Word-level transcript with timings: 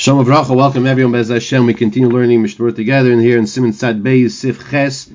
Shalom 0.00 0.24
Avracha, 0.24 0.54
welcome 0.54 0.86
everyone. 0.86 1.10
Bez 1.10 1.28
Hashem, 1.28 1.66
we 1.66 1.74
continue 1.74 2.08
learning 2.08 2.40
Mishnah 2.40 2.70
together 2.70 3.10
and 3.10 3.20
here 3.20 3.36
in 3.36 3.48
Simon 3.48 3.72
Sad 3.72 4.00
Beis 4.00 4.30
Sif 4.30 4.70
Ches, 4.70 5.10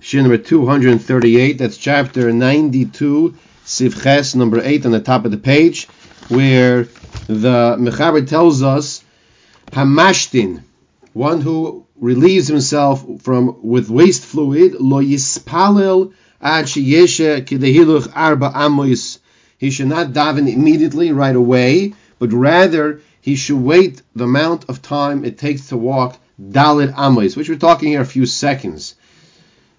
Shin 0.00 0.24
number 0.24 0.36
238. 0.36 1.56
That's 1.56 1.78
chapter 1.78 2.30
92, 2.30 3.34
Sif 3.64 4.02
Ches, 4.02 4.34
number 4.34 4.60
8 4.62 4.84
on 4.84 4.92
the 4.92 5.00
top 5.00 5.24
of 5.24 5.30
the 5.30 5.38
page, 5.38 5.86
where 6.28 6.84
the 7.26 7.76
Mechaber 7.80 8.28
tells 8.28 8.62
us 8.62 9.02
Hamashtin, 9.72 10.62
one 11.14 11.40
who 11.40 11.86
relieves 11.98 12.48
himself 12.48 13.02
from 13.22 13.58
with 13.62 13.88
waste 13.88 14.26
fluid, 14.26 14.74
Lo 14.74 15.02
Yispalel 15.02 16.12
Ad 16.42 16.66
Sheyeshe 16.66 17.46
Kidehiluch 17.46 18.12
Arba 18.14 18.50
Amois. 18.50 19.20
He 19.56 19.70
should 19.70 19.88
not 19.88 20.08
daven 20.08 20.52
immediately, 20.52 21.12
right 21.12 21.34
away, 21.34 21.94
but 22.18 22.30
rather 22.34 23.00
he 23.20 23.36
should 23.36 23.58
wait 23.58 24.02
the 24.14 24.24
amount 24.24 24.68
of 24.68 24.82
time 24.82 25.24
it 25.24 25.38
takes 25.38 25.68
to 25.68 25.76
walk 25.76 26.18
Dalit 26.40 26.94
Amos, 26.96 27.36
which 27.36 27.48
we're 27.48 27.56
talking 27.56 27.90
here 27.90 28.00
a 28.00 28.06
few 28.06 28.26
seconds. 28.26 28.94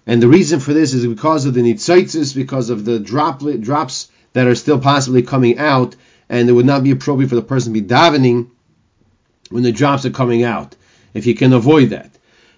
And 0.06 0.22
the 0.22 0.28
reason 0.28 0.60
for 0.60 0.72
this 0.72 0.94
is 0.94 1.06
because 1.06 1.46
of 1.46 1.54
the 1.54 1.62
nitzaitis, 1.62 2.34
because 2.34 2.70
of 2.70 2.84
the 2.84 2.98
droplet 2.98 3.60
drops 3.60 4.08
that 4.32 4.46
are 4.46 4.54
still 4.54 4.78
possibly 4.78 5.22
coming 5.22 5.58
out, 5.58 5.96
and 6.28 6.48
it 6.48 6.52
would 6.52 6.66
not 6.66 6.84
be 6.84 6.90
appropriate 6.90 7.28
for 7.28 7.34
the 7.34 7.42
person 7.42 7.72
to 7.72 7.80
be 7.80 7.86
davening 7.86 8.50
when 9.50 9.62
the 9.62 9.72
drops 9.72 10.06
are 10.06 10.10
coming 10.10 10.44
out, 10.44 10.76
if 11.14 11.26
you 11.26 11.34
can 11.34 11.52
avoid 11.52 11.90
that. 11.90 12.10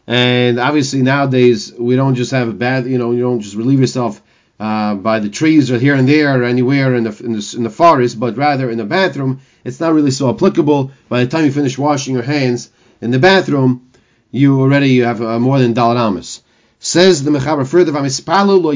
And 0.06 0.58
obviously 0.58 1.02
nowadays 1.02 1.72
we 1.72 1.96
don't 1.96 2.16
just 2.16 2.32
have 2.32 2.48
a 2.48 2.52
bad, 2.52 2.86
you 2.86 2.98
know, 2.98 3.12
you 3.12 3.22
don't 3.22 3.40
just 3.40 3.54
relieve 3.54 3.80
yourself 3.80 4.20
uh, 4.58 4.94
by 4.94 5.20
the 5.20 5.30
trees 5.30 5.70
or 5.70 5.78
here 5.78 5.94
and 5.94 6.08
there 6.08 6.40
or 6.40 6.44
anywhere 6.44 6.94
in 6.94 7.04
the, 7.04 7.24
in 7.24 7.32
the, 7.32 7.54
in 7.56 7.62
the 7.62 7.70
forest, 7.70 8.18
but 8.18 8.36
rather 8.36 8.70
in 8.70 8.78
the 8.78 8.84
bathroom 8.84 9.40
it's 9.64 9.80
not 9.80 9.94
really 9.94 10.10
so 10.10 10.30
applicable. 10.30 10.90
By 11.08 11.24
the 11.24 11.30
time 11.30 11.44
you 11.44 11.52
finish 11.52 11.78
washing 11.78 12.14
your 12.14 12.22
hands 12.22 12.70
in 13.00 13.10
the 13.10 13.18
bathroom, 13.18 13.90
you 14.30 14.60
already 14.60 14.98
have 15.00 15.20
uh, 15.22 15.38
more 15.38 15.58
than 15.58 15.78
Amos. 15.78 16.42
Says 16.78 17.22
the 17.22 17.30
Mechaber 17.30 17.66
further, 17.66 17.92
"Vamispalu 17.92 18.60
lo 18.60 18.72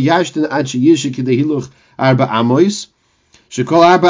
ad 0.49 1.71
arba 1.99 2.27
amois." 2.27 2.87
Shekol 3.51 3.85
arba 3.85 4.09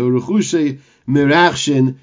uruchusei 0.00 0.78
mirachshin. 1.08 1.96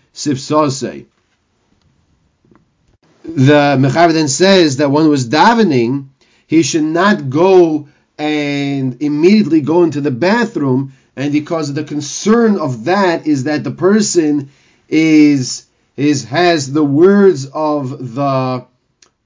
The 3.24 3.78
Mechaber 3.80 4.14
then 4.14 4.28
says 4.28 4.78
that 4.78 4.92
one 4.92 5.10
was 5.10 5.28
davening, 5.28 6.06
he 6.48 6.62
should 6.64 6.84
not 6.84 7.30
go 7.30 7.88
and 8.18 9.02
immediately 9.02 9.62
go 9.62 9.84
into 9.84 10.00
the 10.00 10.12
bathroom 10.12 10.94
and 11.16 11.32
because 11.32 11.74
the 11.74 11.84
concern 11.84 12.58
of 12.58 12.86
that 12.86 13.26
is 13.28 13.46
that 13.46 13.64
the 13.64 13.72
person 13.72 14.50
is 14.90 15.66
is 15.98 16.26
has 16.26 16.72
the 16.72 16.84
words 16.84 17.46
of 17.46 18.16
the 18.16 18.66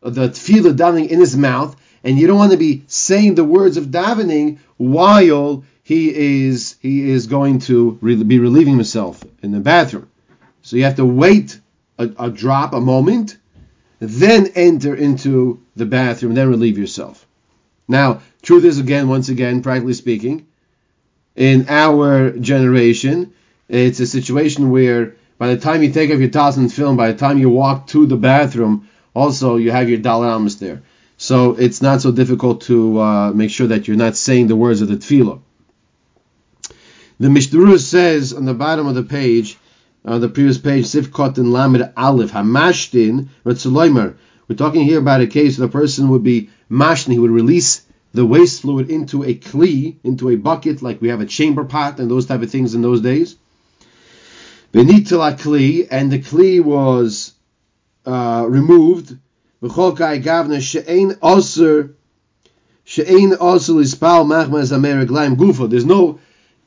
the 0.02 0.30
tefillah 0.30 0.76
davening 0.76 1.10
in 1.10 1.20
his 1.20 1.36
mouth, 1.36 1.76
and 2.04 2.18
you 2.18 2.28
don't 2.28 2.38
want 2.38 2.52
to 2.52 2.58
be 2.58 2.84
saying 2.88 3.36
the 3.36 3.44
words 3.44 3.76
of 3.78 3.86
davening 3.86 4.60
while 4.78 5.64
he 5.84 6.46
is 6.46 6.76
he 6.82 7.10
is 7.10 7.28
going 7.28 7.60
to 7.60 7.94
be 7.94 8.40
relieving 8.40 8.76
himself 8.76 9.24
in 9.42 9.52
the 9.52 9.60
bathroom. 9.60 10.10
So 10.62 10.78
you 10.78 10.84
have 10.84 10.98
to 10.98 11.06
wait 11.06 11.60
a, 11.98 12.10
a 12.20 12.30
drop, 12.30 12.74
a 12.74 12.80
moment, 12.80 13.38
then 14.00 14.48
enter 14.56 14.96
into 14.96 15.62
the 15.76 15.86
bathroom, 15.86 16.36
then 16.36 16.48
relieve 16.48 16.78
yourself. 16.78 17.26
Now, 17.88 18.22
truth 18.44 18.66
is 18.66 18.78
again, 18.78 19.10
once 19.10 19.30
again, 19.30 19.64
practically 19.64 19.94
speaking, 19.94 20.46
in 21.40 21.68
our 21.70 22.32
generation. 22.32 23.34
It's 23.70 24.02
a 24.02 24.06
situation 24.06 24.72
where 24.72 25.16
by 25.38 25.56
the 25.56 25.58
time 25.58 25.82
you 25.82 25.92
take 25.92 26.12
off 26.12 26.20
your 26.20 26.30
talis 26.30 26.58
and 26.58 26.72
film, 26.72 26.98
by 26.98 27.12
the 27.12 27.18
time 27.18 27.40
you 27.40 27.50
walk 27.50 27.88
to 27.88 28.06
the 28.06 28.18
bathroom, 28.18 28.90
also 29.16 29.56
you 29.56 29.72
have 29.72 29.90
your 29.90 30.00
dalat 30.00 30.60
there. 30.60 30.84
So 31.18 31.52
it's 31.56 31.82
not 31.82 32.02
so 32.02 32.12
difficult 32.12 32.62
to 32.64 33.00
uh, 33.00 33.32
make 33.32 33.52
sure 33.52 33.68
that 33.68 33.88
you're 33.88 33.98
not 33.98 34.18
saying 34.18 34.48
the 34.48 34.56
words 34.56 34.82
of 34.82 34.90
the 34.90 34.98
tefillah. 34.98 35.40
The 37.22 37.30
Mishnah 37.30 37.80
says 37.80 38.34
on 38.34 38.46
the 38.46 38.54
bottom 38.54 38.88
of 38.88 38.96
the 38.96 39.04
page, 39.04 39.58
uh, 40.06 40.20
the 40.20 40.30
previous 40.30 40.58
page, 40.58 40.86
Sifkot 40.86 41.38
and 41.38 41.54
Lamed 41.54 41.94
Aleph, 41.96 42.32
Hamashtin, 42.32 43.30
We're 43.44 44.56
talking 44.56 44.84
here 44.84 45.00
about 45.00 45.22
a 45.22 45.28
case 45.28 45.58
where 45.58 45.68
the 45.68 45.72
person 45.72 46.10
would 46.10 46.24
be 46.24 46.50
mashtin, 46.70 47.12
he 47.14 47.20
would 47.20 47.32
release 47.32 47.84
the 48.14 48.26
waste 48.26 48.62
fluid 48.62 48.90
into 48.90 49.24
a 49.24 49.36
kli, 49.36 49.98
into 50.04 50.30
a 50.30 50.36
bucket, 50.36 50.82
like 50.82 51.02
we 51.02 51.10
have 51.10 51.22
a 51.22 51.26
chamber 51.26 51.64
pot 51.64 52.00
and 52.00 52.10
those 52.10 52.26
type 52.26 52.42
of 52.42 52.50
things 52.50 52.74
in 52.74 52.82
those 52.82 53.02
days. 53.02 53.36
Benitala 54.74 55.40
kli, 55.40 55.88
and 55.90 56.12
the 56.12 56.20
kli 56.20 56.64
was 56.64 57.34
uh, 58.06 58.46
removed. 58.48 59.18
she'ein 59.62 61.12
osir 61.22 61.94
she'ein 62.84 63.32
osir 63.32 63.84
ispal 63.84 64.26
machmas 64.26 64.72
ameraglaim 64.72 65.36
gufa. 65.36 65.70
There's 65.70 65.86
no 65.86 66.20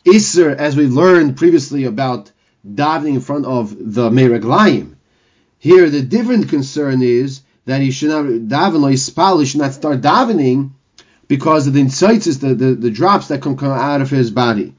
iser, 0.07 0.51
as 0.51 0.77
we 0.77 0.87
learned 0.87 1.37
previously 1.37 1.85
about 1.85 2.31
davening 2.67 3.15
in 3.15 3.21
front 3.21 3.47
of 3.47 3.77
the 3.77 4.11
meraglaim. 4.11 4.95
Here, 5.59 5.91
the 5.91 6.03
different 6.03 6.49
concern 6.49 7.03
is 7.03 7.43
that 7.67 7.81
he 7.81 7.91
should 7.91 8.11
not 8.11 8.25
daven 8.25 9.41
he 9.41 9.47
should 9.47 9.61
not 9.61 9.75
start 9.75 10.01
davening 10.01 10.73
because 11.29 11.67
of 11.67 11.73
the 11.75 11.81
insights, 11.81 12.27
the, 12.37 12.55
the, 12.55 12.75
the 12.75 12.91
drops 12.91 13.29
that 13.29 13.43
can 13.43 13.57
come 13.57 13.73
out 13.73 14.01
of 14.01 14.11
his 14.11 14.31
body. 14.31 14.75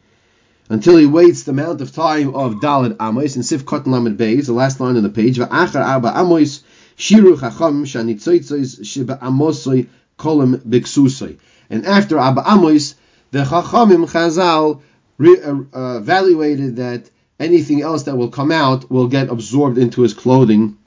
Until 0.70 0.98
he 0.98 1.06
waits 1.06 1.44
the 1.44 1.52
amount 1.52 1.82
of 1.82 1.92
time 1.92 2.34
of 2.36 2.56
Dalit 2.56 2.98
Amos 3.02 3.36
and 3.36 3.46
Sif 3.46 3.66
Kot 3.66 3.86
Lamed 3.86 4.18
Beis, 4.18 4.46
the 4.46 4.54
last 4.54 4.80
line 4.80 4.96
on 4.98 5.04
the 5.04 5.10
page, 5.10 5.38
Va'achar 5.38 5.86
Arba 5.86 6.14
Amos, 6.16 6.64
Shiru 6.98 7.40
Chacham 7.40 7.86
Shanitzoitzois 7.86 8.86
Shiba 8.86 9.18
Amosoi 9.22 9.88
Kolim 10.18 10.58
Biksusoi. 10.58 11.38
And 11.70 11.86
after 11.86 12.18
Abba 12.18 12.44
Amos, 12.48 12.96
the 13.32 13.44
Chachamim 13.44 14.10
Chazal 14.10 14.82
re- 15.18 15.42
uh, 15.42 15.98
evaluated 15.98 16.78
that 16.78 17.10
anything 17.40 17.82
else 17.82 18.04
that 18.04 18.16
will 18.16 18.30
come 18.30 18.52
out 18.52 18.90
will 18.92 19.08
get 19.08 19.30
absorbed 19.30 19.78
into 19.78 20.02
his 20.02 20.14
clothing, 20.14 20.78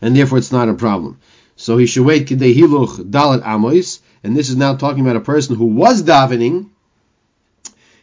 and 0.00 0.14
therefore 0.14 0.38
it's 0.38 0.52
not 0.52 0.68
a 0.68 0.74
problem. 0.74 1.18
So 1.56 1.78
he 1.78 1.86
should 1.86 2.04
wait 2.04 2.26
Kidei 2.28 2.54
Hiluch 2.54 3.10
Dalit 3.10 3.42
Amos, 3.46 4.00
and 4.24 4.34
this 4.34 4.48
is 4.48 4.56
now 4.56 4.74
talking 4.74 5.02
about 5.02 5.16
a 5.16 5.20
person 5.20 5.54
who 5.54 5.66
was 5.66 6.02
davening, 6.02 6.70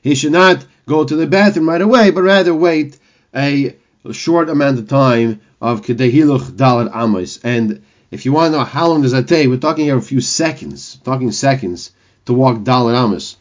he 0.03 0.13
should 0.13 0.31
not 0.31 0.63
go 0.87 1.03
to 1.03 1.15
the 1.15 1.25
bathroom 1.25 1.67
right 1.67 1.81
away, 1.81 2.11
but 2.11 2.21
rather 2.21 2.53
wait 2.53 2.99
a, 3.35 3.75
short 4.11 4.49
amount 4.49 4.79
of 4.79 4.87
time 4.87 5.41
of 5.59 5.81
Kedehiluch 5.81 6.51
Dalat 6.51 6.95
Amos. 6.95 7.39
And 7.43 7.83
if 8.11 8.25
you 8.25 8.33
want 8.33 8.51
to 8.51 8.57
know 8.57 8.63
how 8.63 8.87
long 8.87 9.01
does 9.01 9.11
that 9.11 9.27
take, 9.27 9.47
we're 9.47 9.57
talking 9.57 9.85
here 9.85 9.97
a 9.97 10.01
few 10.01 10.21
seconds, 10.21 10.97
talking 11.03 11.31
seconds 11.31 11.91
to 12.25 12.33
walk 12.33 12.59
Dalat 12.59 12.95
Amos. 13.03 13.37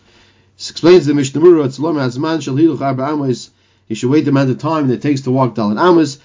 This 0.57 0.71
explains 0.71 1.07
the 1.07 1.15
Mishnah 1.15 1.41
Arba 2.83 3.09
Amos. 3.09 3.51
He 3.87 3.95
should 3.95 4.11
wait 4.11 4.25
the 4.25 4.31
amount 4.31 4.51
of 4.51 4.59
time 4.59 4.89
that 4.89 4.95
it 4.95 5.03
takes 5.03 5.23
to 5.23 5.31
walk 5.31 5.55
Dalat 5.55 5.79
Amos. 5.79 6.19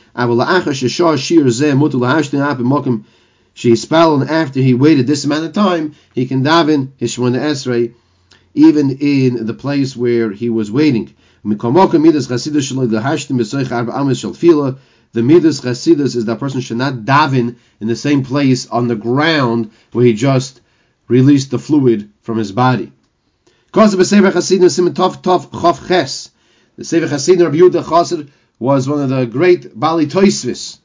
Shehispal, 3.56 4.22
and 4.22 4.30
after 4.30 4.60
he 4.60 4.74
waited 4.74 5.08
this 5.08 5.24
amount 5.24 5.46
of 5.46 5.54
time, 5.54 5.94
he 6.14 6.26
can 6.26 6.44
daven 6.44 6.90
his 6.98 7.16
Shemona 7.16 7.40
Esrei, 7.40 7.94
even 8.54 8.98
in 9.00 9.46
the 9.46 9.54
place 9.54 9.96
where 9.96 10.32
he 10.32 10.50
was 10.50 10.70
waiting. 10.72 11.14
The 11.44 11.56
midas 15.24 15.62
chasidus 15.62 16.16
is 16.18 16.26
that 16.26 16.40
person 16.40 16.60
should 16.60 16.78
not 16.78 17.06
daven 17.06 17.56
in 17.80 17.88
the 17.88 17.96
same 17.96 18.24
place 18.24 18.68
on 18.68 18.90
the 18.90 18.96
ground 18.96 19.72
where 19.94 20.04
he 20.04 20.12
just 20.14 20.60
released 21.08 21.52
the 21.52 21.60
fluid 21.60 22.10
from 22.22 22.38
his 22.38 22.52
body. 22.52 22.92
The 23.72 24.04
Sefer 26.82 27.08
Chassidim 27.08 27.46
Rabbi 27.46 27.58
Yehuda 27.58 27.84
Chassid 27.84 28.28
was 28.60 28.90
one 28.90 29.04
of 29.04 29.10
the 29.10 29.26
great 29.26 29.80
Bali 29.80 30.08
Toisvis. 30.08 30.80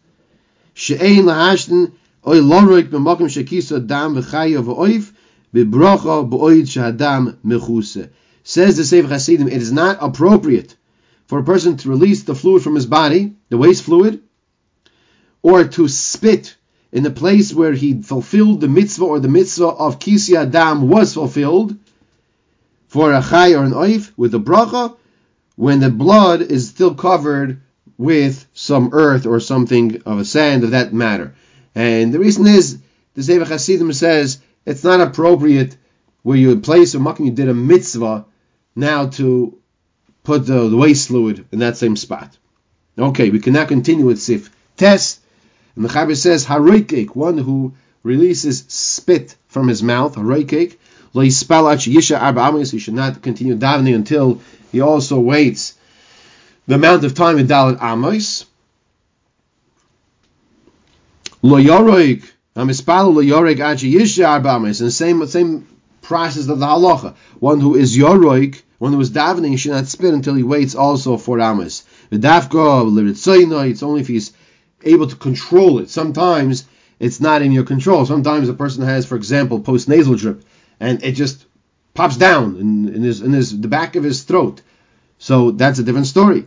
She'ein 0.74 1.24
lahashtin 1.24 1.92
oy 2.26 2.40
loroik 2.40 2.90
b'makom 2.90 3.28
shekisa 3.28 3.86
dam 3.86 4.14
v'chayav 4.14 4.64
v'oif 4.64 5.12
b'bracha 5.54 6.28
mechuse. 7.44 8.10
Says 8.42 8.76
the 8.76 8.84
Sefer 8.84 9.08
Hasidim, 9.08 9.48
it 9.48 9.62
is 9.62 9.72
not 9.72 9.98
appropriate 10.00 10.76
for 11.26 11.38
a 11.38 11.44
person 11.44 11.76
to 11.76 11.88
release 11.88 12.22
the 12.24 12.34
fluid 12.34 12.62
from 12.62 12.74
his 12.74 12.86
body, 12.86 13.34
the 13.50 13.58
waste 13.58 13.84
fluid, 13.84 14.22
or 15.42 15.64
to 15.64 15.88
spit 15.88 16.56
in 16.92 17.02
the 17.02 17.10
place 17.10 17.54
where 17.54 17.72
he 17.72 18.02
fulfilled 18.02 18.60
the 18.60 18.68
mitzvah 18.68 19.04
or 19.04 19.20
the 19.20 19.28
mitzvah 19.28 19.66
of 19.66 19.98
kisi 19.98 20.34
adam 20.34 20.88
was 20.88 21.14
fulfilled 21.14 21.76
for 22.88 23.12
a 23.12 23.22
chay 23.22 23.54
or 23.54 23.62
an 23.62 23.72
oif 23.72 24.10
with 24.16 24.34
a 24.34 24.38
bracha 24.38 24.96
when 25.54 25.78
the 25.80 25.90
blood 25.90 26.42
is 26.42 26.68
still 26.68 26.94
covered 26.94 27.60
with 27.96 28.46
some 28.54 28.90
earth 28.92 29.26
or 29.26 29.38
something 29.38 30.02
of 30.06 30.18
a 30.18 30.24
sand 30.24 30.64
of 30.64 30.72
that 30.72 30.92
matter. 30.92 31.34
And 31.74 32.12
the 32.12 32.18
reason 32.18 32.46
is, 32.46 32.78
the 33.14 33.22
Sefer 33.22 33.44
Hasidim 33.44 33.92
says 33.92 34.40
it's 34.66 34.84
not 34.84 35.00
appropriate 35.00 35.76
where 36.22 36.36
you 36.36 36.58
place 36.60 36.94
a 36.94 36.98
makom, 36.98 37.26
you 37.26 37.30
did 37.30 37.48
a 37.48 37.54
mitzvah, 37.54 38.26
now 38.76 39.08
to 39.08 39.58
put 40.22 40.46
the, 40.46 40.68
the 40.68 40.76
waste 40.76 41.08
fluid 41.08 41.46
in 41.52 41.60
that 41.60 41.76
same 41.76 41.96
spot. 41.96 42.36
Okay, 42.98 43.30
we 43.30 43.40
can 43.40 43.54
now 43.54 43.64
continue 43.64 44.04
with 44.04 44.20
Sif 44.20 44.50
Tes. 44.76 45.20
And 45.76 45.84
the 45.84 45.88
Chaber 45.88 46.16
says, 46.16 46.46
Haroikek, 46.46 47.16
one 47.16 47.38
who 47.38 47.74
releases 48.02 48.64
spit 48.68 49.36
from 49.48 49.68
his 49.68 49.82
mouth, 49.82 50.18
Amis, 50.18 52.70
he 52.70 52.78
should 52.78 52.94
not 52.94 53.22
continue 53.22 53.56
davening 53.56 53.94
until 53.94 54.40
he 54.70 54.80
also 54.80 55.18
waits 55.18 55.74
the 56.66 56.74
amount 56.74 57.04
of 57.04 57.14
time 57.14 57.38
in 57.38 57.46
Dalit 57.46 57.82
Amos. 57.82 58.44
Lo 61.42 61.56
Yoroik, 61.56 62.22
Amispalu 62.54 63.14
Lo 63.14 63.22
Yoroik 63.22 63.60
Achi 63.60 63.94
Yisha 63.94 64.28
Arba 64.28 64.50
Amis, 64.50 64.80
and 64.80 64.88
the 64.88 64.92
same, 64.92 65.26
same 65.26 65.66
process 66.02 66.48
of 66.48 66.58
the 66.58 66.66
halacha. 66.66 67.14
One 67.38 67.60
who 67.60 67.76
is 67.76 67.96
Yoroik, 67.96 68.62
one 68.78 68.92
who 68.92 69.00
is 69.00 69.10
davening, 69.10 69.58
should 69.58 69.72
not 69.72 69.86
spit 69.86 70.12
until 70.12 70.34
he 70.34 70.42
waits 70.42 70.74
also 70.74 71.16
for 71.16 71.40
Amos. 71.40 71.84
It's 72.10 73.82
only 73.82 74.00
if 74.00 74.08
he's 74.08 74.32
able 74.82 75.06
to 75.06 75.16
control 75.16 75.78
it. 75.78 75.90
Sometimes 75.90 76.64
it's 76.98 77.20
not 77.20 77.42
in 77.42 77.52
your 77.52 77.64
control. 77.64 78.04
Sometimes 78.04 78.48
a 78.48 78.54
person 78.54 78.84
has, 78.84 79.06
for 79.06 79.16
example, 79.16 79.60
post 79.60 79.88
nasal 79.88 80.16
drip, 80.16 80.44
and 80.78 81.02
it 81.02 81.12
just 81.12 81.46
pops 81.94 82.16
down 82.16 82.56
in, 82.56 82.94
in 82.94 83.02
his 83.02 83.22
in 83.22 83.32
his 83.32 83.58
the 83.58 83.68
back 83.68 83.96
of 83.96 84.04
his 84.04 84.22
throat. 84.22 84.60
So 85.18 85.50
that's 85.52 85.78
a 85.78 85.82
different 85.82 86.06
story. 86.06 86.46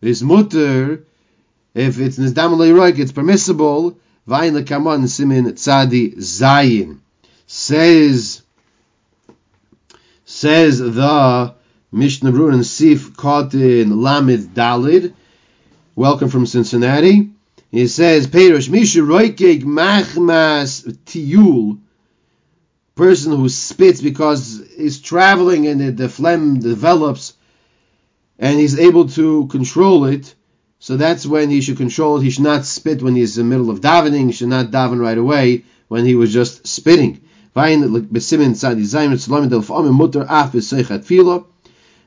Is 0.00 0.22
mutter. 0.22 1.04
If 1.74 1.98
it's 1.98 2.18
nizdam 2.18 2.56
roik, 2.56 2.98
it's 2.98 3.12
permissible. 3.12 3.98
Vayin 4.28 4.60
lekaman 4.60 5.08
simin 5.08 5.46
tzadi 5.46 6.16
zayin. 6.16 6.98
Says 7.46 8.42
says 10.24 10.78
the 10.78 11.54
Mishnah 11.92 12.46
and 12.46 12.64
Sif 12.64 13.14
Kotin 13.14 13.92
Lamid 13.92 14.54
Dalid. 14.54 15.12
Welcome 15.96 16.28
from 16.28 16.46
Cincinnati. 16.46 17.30
He 17.72 17.88
says, 17.88 18.26
Perush 18.28 18.68
Misha 18.70 19.00
Machmas 19.00 20.86
Tiyul. 21.04 21.80
Person 22.94 23.36
who 23.36 23.48
spits 23.48 24.00
because 24.00 24.62
he's 24.76 25.00
traveling 25.00 25.66
and 25.66 25.96
the 25.96 26.08
phlegm 26.08 26.60
develops 26.60 27.34
and 28.40 28.58
he's 28.58 28.78
able 28.78 29.08
to 29.10 29.46
control 29.46 30.06
it. 30.06 30.34
So 30.80 30.96
that's 30.96 31.26
when 31.26 31.50
he 31.50 31.60
should 31.60 31.76
control 31.76 32.16
it. 32.16 32.22
He 32.24 32.30
should 32.30 32.42
not 32.42 32.64
spit 32.64 33.02
when 33.02 33.14
he's 33.14 33.36
in 33.36 33.48
the 33.48 33.56
middle 33.56 33.70
of 33.70 33.82
davening. 33.82 34.26
He 34.26 34.32
should 34.32 34.48
not 34.48 34.70
daven 34.70 34.98
right 34.98 35.18
away 35.18 35.64
when 35.88 36.06
he 36.06 36.14
was 36.14 36.32
just 36.32 36.66
spitting. 36.66 37.20
And 37.54 37.92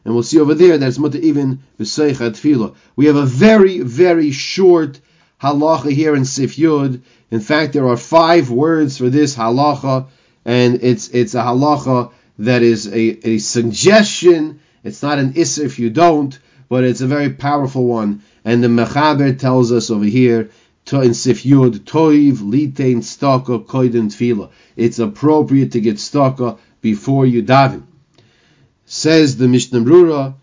we'll 0.06 0.24
see 0.24 0.40
over 0.40 0.56
there 0.56 0.78
that 0.78 0.88
it's 0.88 0.98
mutter 0.98 1.18
even 1.20 1.60
b'seichat 1.80 2.32
tefillah. 2.32 2.76
We 2.96 3.06
have 3.06 3.16
a 3.16 3.26
very, 3.26 3.80
very 3.82 4.32
short 4.32 5.00
halacha 5.42 5.92
here 5.92 6.16
in 6.16 6.26
Sif 6.26 6.56
Yud. 6.56 7.02
In 7.30 7.42
fact, 7.42 7.74
there 7.74 7.88
are 7.88 7.98
five 7.98 8.50
words 8.50 8.98
for 8.98 9.10
this 9.10 9.36
halacha, 9.36 10.08
and 10.46 10.82
it's 10.82 11.10
it's 11.10 11.36
a 11.36 11.42
halacha 11.42 12.12
that 12.40 12.64
is 12.64 12.88
a, 12.88 13.28
a 13.28 13.38
suggestion. 13.38 14.62
It's 14.84 15.02
not 15.02 15.20
an 15.20 15.34
issa 15.36 15.64
if 15.64 15.80
you 15.80 15.90
don't, 15.90 16.38
but 16.68 16.84
it's 16.84 17.02
a 17.02 17.08
very 17.08 17.30
powerful 17.30 17.86
one. 17.86 18.24
And 18.44 18.64
the 18.64 18.68
Mechaber 18.68 19.38
tells 19.38 19.72
us 19.72 19.90
over 19.90 20.04
here 20.04 20.50
in 20.92 21.14
Sif 21.14 21.44
Yud, 21.44 21.80
Toiv 21.80 22.38
litein 22.40 22.98
staka 22.98 23.66
koidem 23.66 24.12
tefillah. 24.12 24.50
It's 24.76 25.00
appropriate 25.00 25.72
to 25.72 25.82
get 25.82 25.96
staka 25.96 26.60
before 26.82 27.26
you 27.26 27.42
daven. 27.44 27.84
Says 28.86 29.38
the 29.38 29.48
Mishnah 29.48 29.80
Brura, 29.80 30.36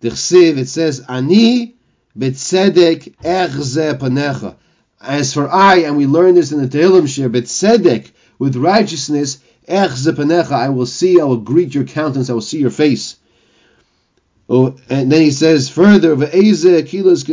the 0.00 0.10
Chsiv, 0.10 0.58
it 0.58 0.68
says, 0.68 1.04
Ani 1.08 1.76
betzedek 2.18 3.14
echze 3.22 3.98
panecha. 3.98 4.56
As 5.00 5.32
for 5.32 5.48
I, 5.48 5.76
and 5.82 5.96
we 5.96 6.06
learn 6.06 6.34
this 6.34 6.50
in 6.50 6.60
the 6.60 6.66
Tehillim 6.66 7.08
Shir, 7.08 7.28
betzedek, 7.28 8.10
with 8.38 8.56
righteousness, 8.56 9.38
echze 9.68 10.12
panecha, 10.12 10.52
I 10.52 10.70
will 10.70 10.86
see, 10.86 11.20
I 11.20 11.24
will 11.24 11.36
greet 11.36 11.74
your 11.74 11.84
countenance, 11.84 12.28
I 12.28 12.32
will 12.32 12.40
see 12.40 12.58
your 12.58 12.70
face. 12.70 13.16
Oh, 14.50 14.76
and 14.88 15.12
then 15.12 15.20
he 15.20 15.30
says 15.30 15.68
further, 15.68 16.16
"Ve'eze 16.16 16.86
kilos 16.86 17.24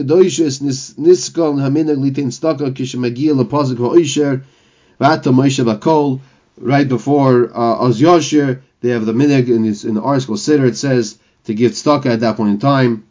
staka 2.30 2.72
v'ata 5.00 5.34
Moshe 5.34 5.64
bakol." 5.64 6.20
Right 6.58 6.88
before 6.88 7.52
uh, 7.54 7.86
Oz 7.86 8.00
Yosher, 8.00 8.62
they 8.80 8.90
have 8.90 9.06
the 9.06 9.12
minig 9.14 9.50
in, 9.50 9.66
in 9.66 9.96
the 9.96 10.02
article 10.02 10.36
Siddur. 10.36 10.68
It 10.68 10.78
says 10.78 11.18
to 11.46 11.54
give 11.54 11.74
tzedakah 11.74 12.14
at 12.14 12.20
that 12.22 12.38
point 12.38 12.52
in 12.52 12.60
time, 12.60 13.06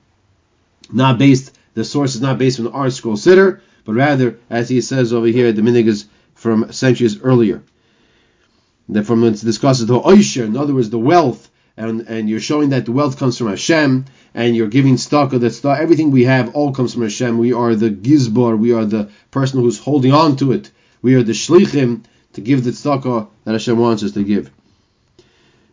not 0.90 1.18
based. 1.18 1.56
The 1.74 1.84
source 1.84 2.14
is 2.14 2.20
not 2.22 2.38
based 2.38 2.58
on 2.58 2.66
the 2.66 2.70
article 2.70 3.14
Siddur, 3.14 3.60
but 3.84 3.94
rather, 3.94 4.38
as 4.48 4.68
he 4.68 4.80
says 4.80 5.12
over 5.12 5.26
here, 5.26 5.52
the 5.52 5.62
minig 5.62 5.86
is 5.86 6.06
from 6.34 6.72
centuries 6.72 7.20
earlier. 7.20 7.62
From 9.04 9.24
it 9.24 9.40
discusses 9.40 9.86
the 9.86 10.00
oisher, 10.00 10.44
in 10.44 10.56
other 10.56 10.74
words, 10.74 10.90
the 10.90 10.98
wealth, 10.98 11.50
and 11.77 12.01
and 12.01 12.29
you're 12.29 12.39
showing 12.39 12.69
that 12.69 12.85
the 12.85 12.91
wealth 12.91 13.17
comes 13.17 13.37
from 13.37 13.47
Hashem, 13.47 14.05
and 14.33 14.55
you're 14.55 14.67
giving 14.67 14.95
tzedakah. 14.95 15.39
That 15.39 15.53
tzedakah, 15.53 15.79
everything 15.79 16.11
we 16.11 16.25
have 16.25 16.55
all 16.55 16.73
comes 16.73 16.93
from 16.93 17.03
Hashem. 17.03 17.37
We 17.37 17.53
are 17.53 17.75
the 17.75 17.89
gizbar, 17.89 18.57
we 18.57 18.73
are 18.73 18.85
the 18.85 19.09
person 19.31 19.61
who's 19.61 19.79
holding 19.79 20.13
on 20.13 20.35
to 20.37 20.51
it. 20.51 20.71
We 21.01 21.15
are 21.15 21.23
the 21.23 21.33
shlichim 21.33 22.03
to 22.33 22.41
give 22.41 22.63
the 22.63 22.71
tzedakah 22.71 23.27
that 23.45 23.53
Hashem 23.53 23.77
wants 23.77 24.03
us 24.03 24.11
to 24.11 24.23
give. 24.23 24.49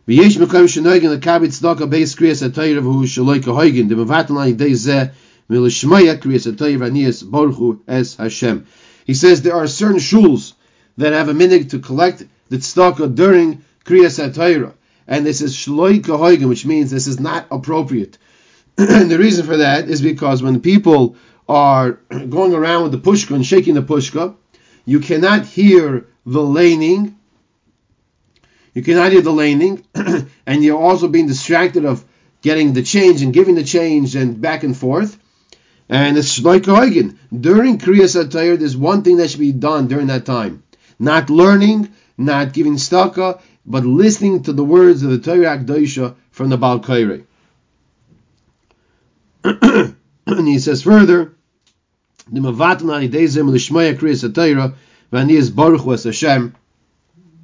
ויש 0.07 0.37
מקום 0.37 0.67
שנויגן 0.67 1.09
לקבל 1.09 1.47
צדוקה 1.49 1.85
בייס 1.85 2.15
קריאס 2.15 2.43
התויר 2.43 2.83
והוא 2.83 3.05
שלוי 3.05 3.43
כהויגן 3.43 3.87
דמבטן 3.87 4.37
על 4.37 4.47
ידי 4.47 4.75
זה 4.75 5.03
מלשמיה 5.49 6.17
קריאס 6.17 6.47
התויר 6.47 6.79
וניאס 6.81 7.23
בורחו 7.23 7.73
es 7.87 8.15
Hashem. 8.17 8.65
He 9.05 9.13
says 9.13 9.41
there 9.41 9.55
are 9.55 9.67
certain 9.67 9.99
shuls 9.99 10.53
that 10.97 11.13
have 11.13 11.29
a 11.29 11.33
minig 11.33 11.69
to 11.71 11.79
collect 11.79 12.23
the 12.49 12.57
tzedakah 12.57 13.15
during 13.15 13.61
kriyas 13.85 14.17
atayra, 14.25 14.71
and 15.06 15.24
this 15.26 15.40
is 15.40 15.54
shloi 15.54 16.00
kahoigim, 16.00 16.48
which 16.48 16.66
means 16.66 16.90
this 16.90 17.06
is 17.06 17.20
not 17.20 17.46
appropriate. 17.50 18.18
and 18.78 19.10
the 19.10 19.18
reason 19.18 19.46
for 19.46 19.58
that 19.58 19.88
is 19.88 20.02
because 20.02 20.42
when 20.42 20.60
people 20.60 21.16
are 21.48 21.92
going 22.28 22.54
around 22.54 22.84
with 22.84 22.92
the 22.92 23.10
pushka 23.10 23.34
and 23.34 23.46
shaking 23.46 23.74
the 23.74 23.82
pushka, 23.82 24.34
you 24.84 25.00
cannot 25.00 25.46
hear 25.46 26.06
the 26.24 26.42
laning 26.42 27.16
you 28.74 28.82
cannot 28.82 29.12
hear 29.12 29.20
the 29.20 29.32
laning, 29.32 29.84
and 30.46 30.64
you're 30.64 30.80
also 30.80 31.08
being 31.08 31.26
distracted 31.26 31.84
of 31.84 32.04
getting 32.40 32.72
the 32.72 32.82
change 32.82 33.22
and 33.22 33.32
giving 33.32 33.54
the 33.54 33.64
change 33.64 34.16
and 34.16 34.40
back 34.40 34.62
and 34.62 34.76
forth. 34.76 35.18
And 35.88 36.16
it's 36.16 36.42
like 36.42 36.62
Huygen. 36.62 37.18
During 37.38 37.78
Kriyas 37.78 38.20
Atayr, 38.22 38.58
there's 38.58 38.76
one 38.76 39.02
thing 39.02 39.18
that 39.18 39.30
should 39.30 39.40
be 39.40 39.52
done 39.52 39.88
during 39.88 40.06
that 40.06 40.24
time. 40.24 40.62
Not 40.98 41.28
learning, 41.28 41.92
not 42.16 42.54
giving 42.54 42.74
staka, 42.76 43.40
but 43.64 43.84
listening 43.84 44.42
to 44.44 44.52
the 44.52 44.64
words 44.64 45.02
of 45.02 45.10
the 45.10 45.18
Torah 45.18 45.58
Akdoisha 45.58 46.16
from 46.30 46.48
the 46.48 46.56
Baal 46.56 46.80
Kairi. 46.80 47.24
and 49.44 50.48
he 50.48 50.58
says 50.58 50.82
further, 50.82 51.34
the 52.30 52.40
Anidezim 52.40 53.50
Lishmaya 53.50 53.96
Kriyas 53.96 54.22
Hashem. 56.04 56.56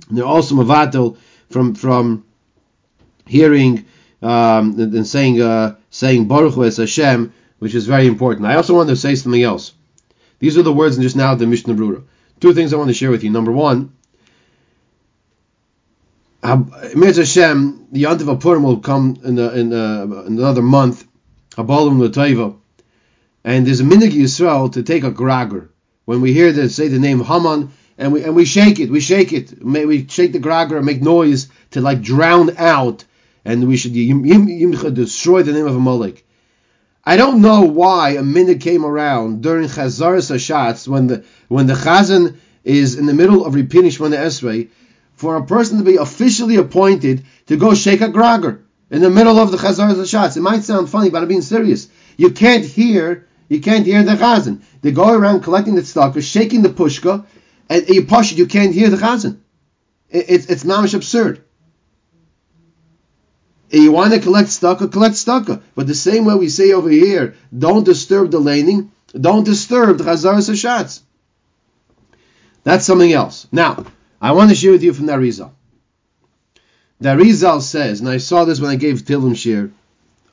And 0.09 0.17
they're 0.17 0.25
also 0.25 0.55
mavatel 0.55 1.19
from 1.51 1.75
from 1.75 2.25
hearing 3.27 3.85
um, 4.23 4.81
and, 4.81 4.95
and, 4.95 5.07
saying 5.07 5.41
uh, 5.41 5.77
saying 5.91 6.29
Baruch 6.29 6.55
Hu 6.55 6.63
Hashem, 6.63 7.33
which 7.59 7.75
is 7.75 7.87
very 7.87 8.07
important. 8.07 8.47
I 8.47 8.57
also 8.57 8.75
want 8.75 8.89
to 8.89 8.97
say 8.97 9.15
something 9.15 9.43
else. 9.43 9.75
These 10.39 10.57
are 10.57 10.63
the 10.63 10.73
words 10.73 10.97
just 10.97 11.17
now 11.17 11.35
the 11.35 11.47
Mishnah 11.47 11.75
Brura. 11.75 12.03
Two 12.41 12.55
things 12.55 12.73
I 12.73 12.77
want 12.77 12.89
to 12.89 12.95
share 12.95 13.11
with 13.11 13.25
you. 13.25 13.31
Number 13.31 13.53
one, 13.53 13.93
Mir 16.57 17.13
Hashem, 17.13 17.89
the 17.93 18.05
Yantiv 18.05 18.41
Purim 18.41 18.63
will 18.63 18.79
come 18.79 19.19
in, 19.23 19.35
the, 19.35 19.59
in, 19.59 19.69
the, 19.69 20.25
in 20.27 20.39
another 20.39 20.63
month, 20.63 21.07
Habalim 21.51 21.99
Lataiva, 21.99 22.57
and 23.45 23.67
there's 23.67 23.81
a 23.81 23.85
minig 23.85 24.13
Yisrael 24.13 24.73
to 24.73 24.83
take 24.83 25.05
a 25.05 25.11
grager. 25.11 25.69
When 26.07 26.23
we 26.23 26.33
hear 26.33 26.51
that 26.53 26.71
say 26.71 26.89
the 26.89 26.99
name 26.99 27.23
Haman, 27.23 27.71
and 27.99 28.13
we 28.13 28.25
and 28.25 28.35
we 28.35 28.47
shake 28.47 28.81
it, 28.81 28.91
we 28.91 29.01
shake 29.01 29.35
it, 29.35 29.63
we 29.63 30.07
shake 30.09 30.33
the 30.33 30.39
grager 30.39 30.79
and 30.79 30.87
make 30.87 31.03
noise 31.03 31.49
to 31.73 31.83
like 31.83 32.01
drown 32.01 32.57
out, 32.57 33.05
and 33.45 33.69
we 33.69 33.77
should 33.77 33.93
destroy 33.93 35.43
the 35.43 35.53
name 35.53 35.67
of 35.67 35.75
a 35.75 35.77
Amalek. 35.77 36.25
I 37.05 37.17
don't 37.19 37.43
know 37.43 37.63
why 37.63 38.11
a 38.11 38.23
minute 38.23 38.63
came 38.63 38.87
around 38.87 39.43
during 39.43 39.69
Chazaras 39.69 40.31
Hashatz 40.31 40.89
when 40.89 41.09
the 41.09 41.25
when 41.49 41.67
the 41.67 41.75
Chazan 41.75 42.37
is 42.65 42.97
in 42.97 43.05
the 43.05 43.15
middle 43.15 43.45
of 43.45 43.55
repeating 43.55 43.91
Shemona 43.91 44.17
Esrei 44.17 44.69
for 45.19 45.35
a 45.35 45.45
person 45.45 45.79
to 45.79 45.85
be 45.85 45.97
officially 45.97 46.57
appointed 46.57 47.25
to 47.47 47.57
go 47.57 47.75
shake 47.75 48.01
a 48.01 48.09
grager 48.09 48.65
in 48.89 49.03
the 49.03 49.11
middle 49.11 49.37
of 49.37 49.51
the 49.51 49.57
Chazaras 49.57 49.97
Hashatz. 49.97 50.37
It 50.37 50.43
might 50.43 50.63
sound 50.63 50.89
funny, 50.89 51.11
but 51.11 51.23
I'm 51.23 51.29
being 51.29 51.43
serious. 51.43 51.89
You 52.17 52.31
can't 52.31 52.65
hear 52.65 53.27
you 53.49 53.61
can't 53.61 53.85
hear 53.85 54.03
the 54.05 54.13
Chazan. 54.13 54.63
They 54.81 54.93
go 54.93 55.13
around 55.13 55.41
collecting 55.41 55.75
the 55.75 55.81
tzedakah, 55.81 56.23
shaking 56.23 56.63
the 56.63 56.69
pushka, 56.69 57.27
and 57.69 57.89
you 57.89 58.05
push 58.05 58.31
it, 58.31 58.39
you 58.39 58.47
can't 58.47 58.73
hear 58.73 58.91
the 58.91 58.97
chazan. 58.97 59.41
It, 60.09 60.27
it's 60.29 60.47
it's 60.47 60.65
mamish 60.65 60.95
absurd. 60.95 61.43
You 63.71 63.91
want 63.91 64.15
to 64.15 64.21
collect 64.21 64.51
tzedakah, 64.51 64.93
collect 64.93 65.17
tzedakah. 65.17 65.63
But 65.75 65.89
the 65.89 65.97
same 65.97 66.27
way 66.27 66.37
we 66.37 66.49
say 66.49 66.73
over 66.73 66.89
here, 66.89 67.35
don't 67.57 67.85
disturb 67.85 68.31
the 68.31 68.39
laning, 68.39 68.93
don't 69.19 69.45
disturb 69.45 69.99
the 69.99 70.05
chazaras 70.05 70.49
hashatz. 70.49 71.01
That's 72.63 72.85
something 72.85 73.13
else. 73.13 73.49
Now, 73.51 73.85
I 74.21 74.33
want 74.33 74.51
to 74.51 74.57
share 74.57 74.73
with 74.73 74.83
you 74.83 74.93
from 74.93 75.07
that 75.07 75.19
Rizal. 75.19 75.55
The 77.01 77.61
says, 77.61 78.01
and 78.01 78.09
I 78.09 78.19
saw 78.19 78.45
this 78.45 78.61
when 78.61 78.71
I 78.71 78.77
gave 78.77 79.03
Tilim 79.03 79.37
Shir, 79.37 79.71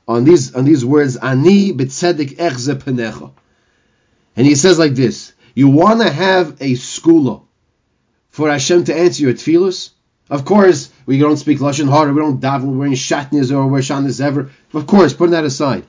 on 0.08 0.24
these 0.24 0.54
on 0.54 0.64
these 0.64 0.84
words, 0.84 1.16
Ani 1.16 1.72
b'tzedek 1.72 2.36
echze 2.36 2.74
penecha. 2.74 3.32
And 4.36 4.46
he 4.46 4.54
says 4.54 4.78
like 4.78 4.94
this, 4.94 5.32
you 5.54 5.68
want 5.68 6.00
to 6.00 6.10
have 6.10 6.60
a 6.60 6.72
skula 6.72 7.42
for 8.30 8.50
Hashem 8.50 8.84
to 8.84 8.94
answer 8.94 9.22
your 9.22 9.32
tefillos? 9.32 9.90
Of 10.28 10.44
course, 10.44 10.90
we 11.06 11.18
don't 11.18 11.36
speak 11.36 11.58
Lashon 11.58 11.88
Hara, 11.88 12.12
we 12.12 12.20
don't 12.20 12.40
daven, 12.40 12.64
we're 12.64 12.78
wearing 12.78 12.94
shatnez 12.94 13.52
or 13.52 13.66
we're 13.68 13.78
shanis 13.78 14.20
ever. 14.20 14.50
Of 14.74 14.86
course, 14.86 15.12
putting 15.12 15.32
that 15.32 15.44
aside. 15.44 15.84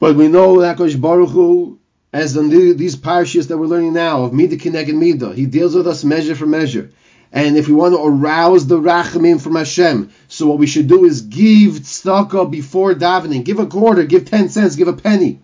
But 0.00 0.16
we 0.16 0.28
know 0.28 0.62
that 0.62 0.78
Kosh 0.78 0.94
Baruch 0.94 1.30
Hu, 1.30 1.77
as 2.12 2.36
in 2.36 2.48
the, 2.48 2.72
these 2.72 2.96
parashas 2.96 3.48
that 3.48 3.58
we're 3.58 3.66
learning 3.66 3.92
now 3.92 4.24
of 4.24 4.32
Midah 4.32 4.58
Kineged 4.58 4.88
Midah, 4.88 5.34
he 5.34 5.46
deals 5.46 5.74
with 5.74 5.86
us 5.86 6.04
measure 6.04 6.34
for 6.34 6.46
measure. 6.46 6.90
And 7.30 7.58
if 7.58 7.68
we 7.68 7.74
want 7.74 7.94
to 7.94 8.02
arouse 8.02 8.66
the 8.66 8.80
rachamim 8.80 9.40
from 9.40 9.56
Hashem, 9.56 10.10
so 10.28 10.46
what 10.46 10.58
we 10.58 10.66
should 10.66 10.88
do 10.88 11.04
is 11.04 11.22
give 11.22 11.74
tzedakah 11.74 12.50
before 12.50 12.94
davening. 12.94 13.44
Give 13.44 13.58
a 13.58 13.66
quarter, 13.66 14.04
give 14.04 14.24
ten 14.24 14.48
cents, 14.48 14.76
give 14.76 14.88
a 14.88 14.94
penny. 14.94 15.40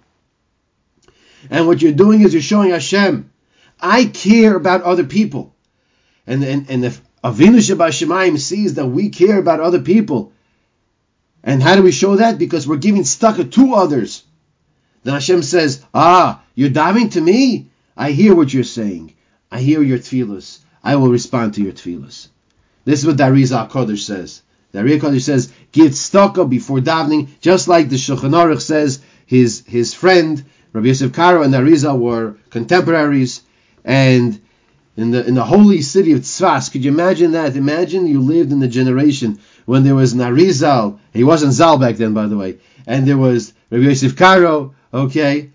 And 1.50 1.66
what 1.66 1.83
you're 1.83 1.92
doing 1.92 2.23
is 2.23 2.33
you're 2.33 2.40
showing 2.40 2.71
Hashem, 2.71 3.30
I 3.78 4.06
care 4.06 4.56
about 4.56 4.83
other 4.83 5.04
people. 5.04 5.54
And, 6.26 6.42
and, 6.42 6.71
and 6.71 6.85
if 6.87 7.02
Avinu 7.23 7.59
Shabbat 7.59 8.38
sees 8.38 8.75
that 8.75 8.87
we 8.87 9.11
care 9.11 9.38
about 9.38 9.61
other 9.61 9.80
people, 9.80 10.33
and 11.42 11.62
how 11.62 11.76
do 11.76 11.83
we 11.83 11.92
show 11.92 12.16
that? 12.16 12.38
Because 12.38 12.66
we're 12.66 12.78
giving 12.78 13.02
tzedakah 13.02 13.52
to 13.52 13.75
others. 13.75 14.23
Then 15.02 15.12
Hashem 15.12 15.42
says, 15.42 15.85
Ah, 15.92 16.44
you're 16.55 16.71
diving 16.71 17.11
to 17.11 17.21
me? 17.21 17.69
I 17.97 18.11
hear 18.11 18.35
what 18.35 18.53
you're 18.53 18.65
saying. 18.65 19.15
I 19.51 19.61
hear 19.61 19.83
your 19.83 19.99
tefillas. 19.99 20.59
I 20.83 20.97
will 20.97 21.09
respond 21.09 21.55
to 21.55 21.63
your 21.63 21.73
tefillas. 21.73 22.29
This 22.85 23.01
is 23.01 23.07
what 23.07 23.17
Dariza 23.17 23.71
Kodesh 23.71 24.05
says. 24.05 24.43
Dariza 24.73 25.01
Kodesh 25.01 25.23
says, 25.23 25.53
give 25.73 25.93
tzedakah 25.93 26.49
before 26.51 26.81
davening, 26.81 27.29
just 27.41 27.69
like 27.69 27.89
the 27.89 27.97
Shulchan 27.97 28.35
Aruch 28.35 28.61
says 28.61 29.01
his 29.27 29.65
his 29.67 29.95
friend 29.95 30.45
Rabbi 30.73 30.89
Yosef 30.89 31.13
Karo 31.13 31.43
and 31.43 31.55
Dariza 31.55 31.97
were 31.97 32.35
contemporaries, 32.51 33.43
and 33.85 34.41
in 34.97 35.13
the 35.13 35.25
in 35.25 35.35
the 35.35 35.45
holy 35.45 35.83
city 35.83 36.13
of 36.13 36.21
Tzfas, 36.21 36.71
could 36.71 36.85
you 36.85 36.91
imagine 36.91 37.33
that? 37.33 37.57
Imagine 37.57 38.07
you 38.07 38.21
lived 38.21 38.53
in 38.53 38.59
the 38.59 38.69
generation 38.69 39.39
when 39.67 39.85
there 39.85 39.95
was 39.95 40.15
Narizal. 40.15 40.99
He 41.13 41.23
wasn't 41.23 41.53
Zal 41.53 41.79
back 41.79 41.97
then, 41.97 42.13
by 42.13 42.27
the 42.27 42.37
way, 42.37 42.59
and 42.87 43.07
there 43.07 43.17
was 43.17 43.53
Rabbi 43.71 43.85
Yosef 43.85 44.17
Karo. 44.17 44.75
Okay, 44.93 45.51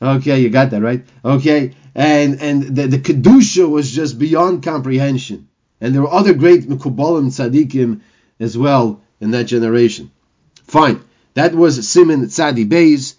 okay, 0.00 0.40
you 0.40 0.50
got 0.50 0.70
that 0.70 0.82
right. 0.82 1.04
Okay, 1.24 1.74
and 1.94 2.40
and 2.40 2.62
the, 2.76 2.86
the 2.86 2.98
kedusha 2.98 3.68
was 3.68 3.90
just 3.90 4.18
beyond 4.18 4.62
comprehension. 4.62 5.48
And 5.80 5.94
there 5.94 6.02
were 6.02 6.12
other 6.12 6.34
great 6.34 6.68
mekubalim 6.68 7.28
tzaddikim 7.28 8.00
as 8.40 8.58
well 8.58 9.00
in 9.20 9.30
that 9.32 9.44
generation. 9.44 10.10
Fine, 10.64 11.02
that 11.34 11.54
was 11.54 11.88
Simon 11.88 12.26
Tzadi 12.26 12.68
Beis. 12.68 13.14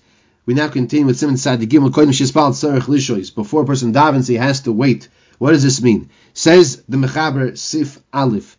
We 0.45 0.53
now 0.53 0.67
continue 0.67 1.05
with 1.05 1.17
Simon 1.17 1.35
Tzadi 1.35 1.65
Gimel. 1.67 3.35
Before 3.35 3.61
a 3.61 3.65
person 3.65 3.93
davens, 3.93 4.27
he 4.27 4.35
has 4.35 4.61
to 4.61 4.71
wait. 4.71 5.07
What 5.37 5.51
does 5.51 5.63
this 5.63 5.81
mean? 5.81 6.09
Says 6.33 6.83
the 6.89 6.97
Mechaber 6.97 7.57
Sif 7.57 7.99
Aleph. 8.13 8.57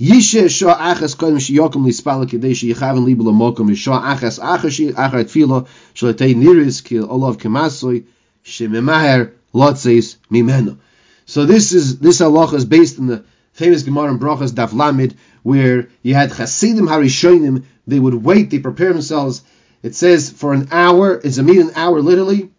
Yishe 0.00 0.48
Shah 0.48 0.94
Achas 0.94 1.16
Kodim 1.16 1.38
Shiyokim 1.38 1.84
Lispal 1.84 2.24
Kedei 2.24 2.52
Shiyichaven 2.52 3.04
Libel 3.04 3.26
Amokim 3.26 3.76
Shah 3.76 4.14
Achas 4.14 4.38
Achashi 4.38 4.92
Achar 4.92 5.24
Tfilo 5.24 5.66
Shalatei 5.92 6.36
Niris 6.36 6.84
Kil 6.84 7.10
Olav 7.10 7.38
Kemasoi 7.38 8.04
Shememaher 8.44 9.32
Lotzeis 9.52 10.16
Mimeno. 10.30 10.78
So 11.26 11.46
this 11.46 11.72
is 11.72 11.98
this 11.98 12.20
halacha 12.20 12.54
is 12.54 12.64
based 12.64 13.00
on 13.00 13.08
the 13.08 13.24
famous 13.54 13.82
Gemara 13.82 14.12
in 14.12 14.20
Brachas 14.20 14.52
Daf 14.52 14.72
Lamed, 14.72 15.16
where 15.42 15.88
you 16.02 16.14
had 16.14 16.32
Chasidim 16.32 16.86
Harishonim, 16.86 17.64
they 17.88 17.98
would 17.98 18.14
wait, 18.14 18.50
they 18.50 18.60
prepare 18.60 18.92
themselves. 18.92 19.42
It 19.82 19.96
says 19.96 20.30
for 20.30 20.52
an 20.52 20.68
hour, 20.70 21.20
it's 21.24 21.38
a 21.38 21.42
mean 21.42 21.60
an 21.60 21.70
hour 21.74 22.00
literally. 22.00 22.50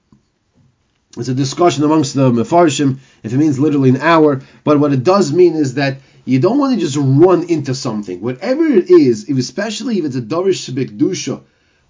It's 1.18 1.30
a 1.30 1.34
discussion 1.34 1.86
amongst 1.86 2.16
the 2.16 2.32
Mefarshim 2.32 3.00
if 3.24 3.32
it 3.32 3.38
means 3.38 3.60
literally 3.60 3.90
an 3.90 3.98
hour, 3.98 4.42
but 4.66 4.80
what 4.80 4.92
it 4.92 5.06
does 5.06 5.32
mean 5.32 5.56
is 5.56 5.76
that 5.76 6.00
you 6.30 6.40
don't 6.40 6.60
want 6.60 6.76
to 6.76 6.80
just 6.80 6.96
run 6.96 7.50
into 7.50 7.74
something. 7.74 8.22
Whatever 8.22 8.66
it 8.68 8.92
is, 8.92 9.30
if 9.30 9.38
especially 9.38 9.98
if 9.98 10.06
it's 10.06 10.16
a 10.16 10.22
Dorish 10.22 10.70
Sibik 10.70 10.96
Dusha 10.96 11.42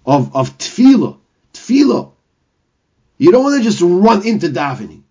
of, 0.06 0.34
of 0.34 0.56
Tefillah, 0.56 1.18
Tefillah, 1.52 2.12
you 3.18 3.32
don't 3.32 3.44
want 3.44 3.58
to 3.58 3.62
just 3.62 3.82
run 3.82 4.26
into 4.26 4.48
davening. 4.48 5.02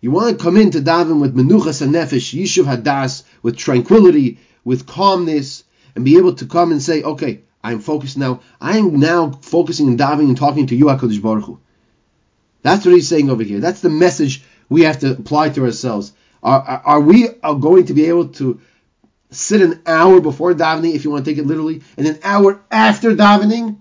You 0.00 0.10
want 0.10 0.36
to 0.36 0.42
come 0.42 0.56
into 0.56 0.80
davening 0.80 1.20
with 1.20 1.36
menuchas 1.36 1.82
and 1.82 1.94
nefesh, 1.94 2.36
yishuv 2.36 2.64
hadas, 2.64 3.22
with 3.42 3.56
tranquility, 3.56 4.40
with 4.64 4.88
calmness, 4.88 5.62
and 5.94 6.04
be 6.04 6.16
able 6.16 6.34
to 6.34 6.46
come 6.46 6.72
and 6.72 6.82
say, 6.82 7.04
okay, 7.04 7.42
I'm 7.62 7.78
focused 7.78 8.18
now. 8.18 8.40
I'm 8.60 8.98
now 8.98 9.30
focusing 9.30 9.86
and 9.86 9.96
diving 9.96 10.26
and 10.28 10.36
talking 10.36 10.66
to 10.66 10.74
you, 10.74 10.86
HaKadosh 10.86 11.22
Baruch 11.22 11.44
Hu. 11.44 11.60
That's 12.62 12.84
what 12.84 12.94
he's 12.94 13.06
saying 13.06 13.30
over 13.30 13.44
here. 13.44 13.60
That's 13.60 13.82
the 13.82 13.90
message 13.90 14.42
we 14.68 14.82
have 14.82 14.98
to 15.00 15.12
apply 15.12 15.50
to 15.50 15.64
ourselves. 15.64 16.12
Are, 16.42 16.82
are, 16.84 17.00
we 17.00 17.28
uh, 17.42 17.54
going 17.54 17.86
to 17.86 17.94
be 17.94 18.06
able 18.06 18.28
to 18.28 18.60
sit 19.30 19.60
an 19.60 19.80
hour 19.86 20.20
before 20.20 20.54
davening, 20.54 20.94
if 20.94 21.04
you 21.04 21.10
want 21.10 21.24
to 21.24 21.30
take 21.30 21.38
it 21.38 21.46
literally, 21.46 21.82
and 21.96 22.06
an 22.06 22.18
hour 22.22 22.60
after 22.70 23.14
davening? 23.14 23.78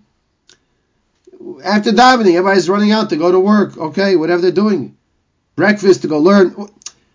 after 1.63 1.91
davening, 1.91 2.35
everybody's 2.35 2.69
running 2.69 2.91
out 2.91 3.09
to 3.09 3.15
go 3.15 3.31
to 3.31 3.39
work. 3.39 3.77
Okay, 3.77 4.15
whatever 4.15 4.41
they're 4.41 4.51
doing, 4.51 4.97
breakfast 5.55 6.03
to 6.03 6.07
go 6.07 6.19
learn. 6.19 6.67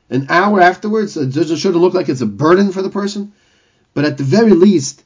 An 0.09 0.27
hour 0.29 0.61
afterwards, 0.61 1.17
it 1.17 1.33
shouldn't 1.33 1.83
look 1.83 1.95
like 1.95 2.09
it's 2.09 2.21
a 2.21 2.27
burden 2.27 2.73
for 2.73 2.83
the 2.83 2.91
person. 2.91 3.33
But 3.95 4.05
at 4.05 4.19
the 4.19 4.25
very 4.25 4.53
least, 4.53 5.03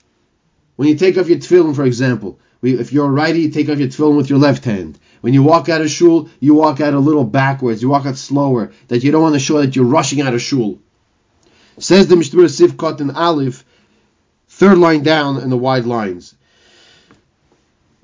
when 0.77 0.89
you 0.89 0.97
take 0.97 1.17
off 1.17 1.29
your 1.29 1.39
tefillin, 1.39 1.75
for 1.75 1.85
example, 1.85 2.39
if 2.63 2.93
you're 2.93 3.07
a 3.07 3.11
righty, 3.11 3.43
you 3.43 3.51
take 3.51 3.69
off 3.69 3.79
your 3.79 3.89
tefillin 3.89 4.17
with 4.17 4.29
your 4.29 4.39
left 4.39 4.65
hand. 4.65 4.99
When 5.21 5.35
you 5.35 5.43
walk 5.43 5.69
out 5.69 5.83
of 5.83 5.91
shul, 5.91 6.29
you 6.41 6.55
walk 6.55 6.81
out 6.81 6.95
a 6.95 6.99
little 6.99 7.25
backwards. 7.25 7.83
You 7.83 7.91
walk 7.91 8.07
out 8.07 8.17
slower. 8.17 8.73
That 8.89 9.05
you 9.05 9.13
don't 9.13 9.23
want 9.23 9.35
to 9.35 9.41
show 9.41 9.61
that 9.61 9.77
you're 9.77 9.85
rushing 9.85 10.21
out 10.21 10.35
of 10.35 10.41
shul. 10.41 10.79
Says 11.79 12.07
the 12.07 12.17
Mishnah 12.17 12.43
Sivkot 12.45 13.01
and 13.01 13.11
Aleph, 13.13 13.65
third 14.49 14.79
line 14.79 15.03
down 15.03 15.39
in 15.39 15.51
the 15.51 15.57
wide 15.57 15.85
lines. 15.85 16.35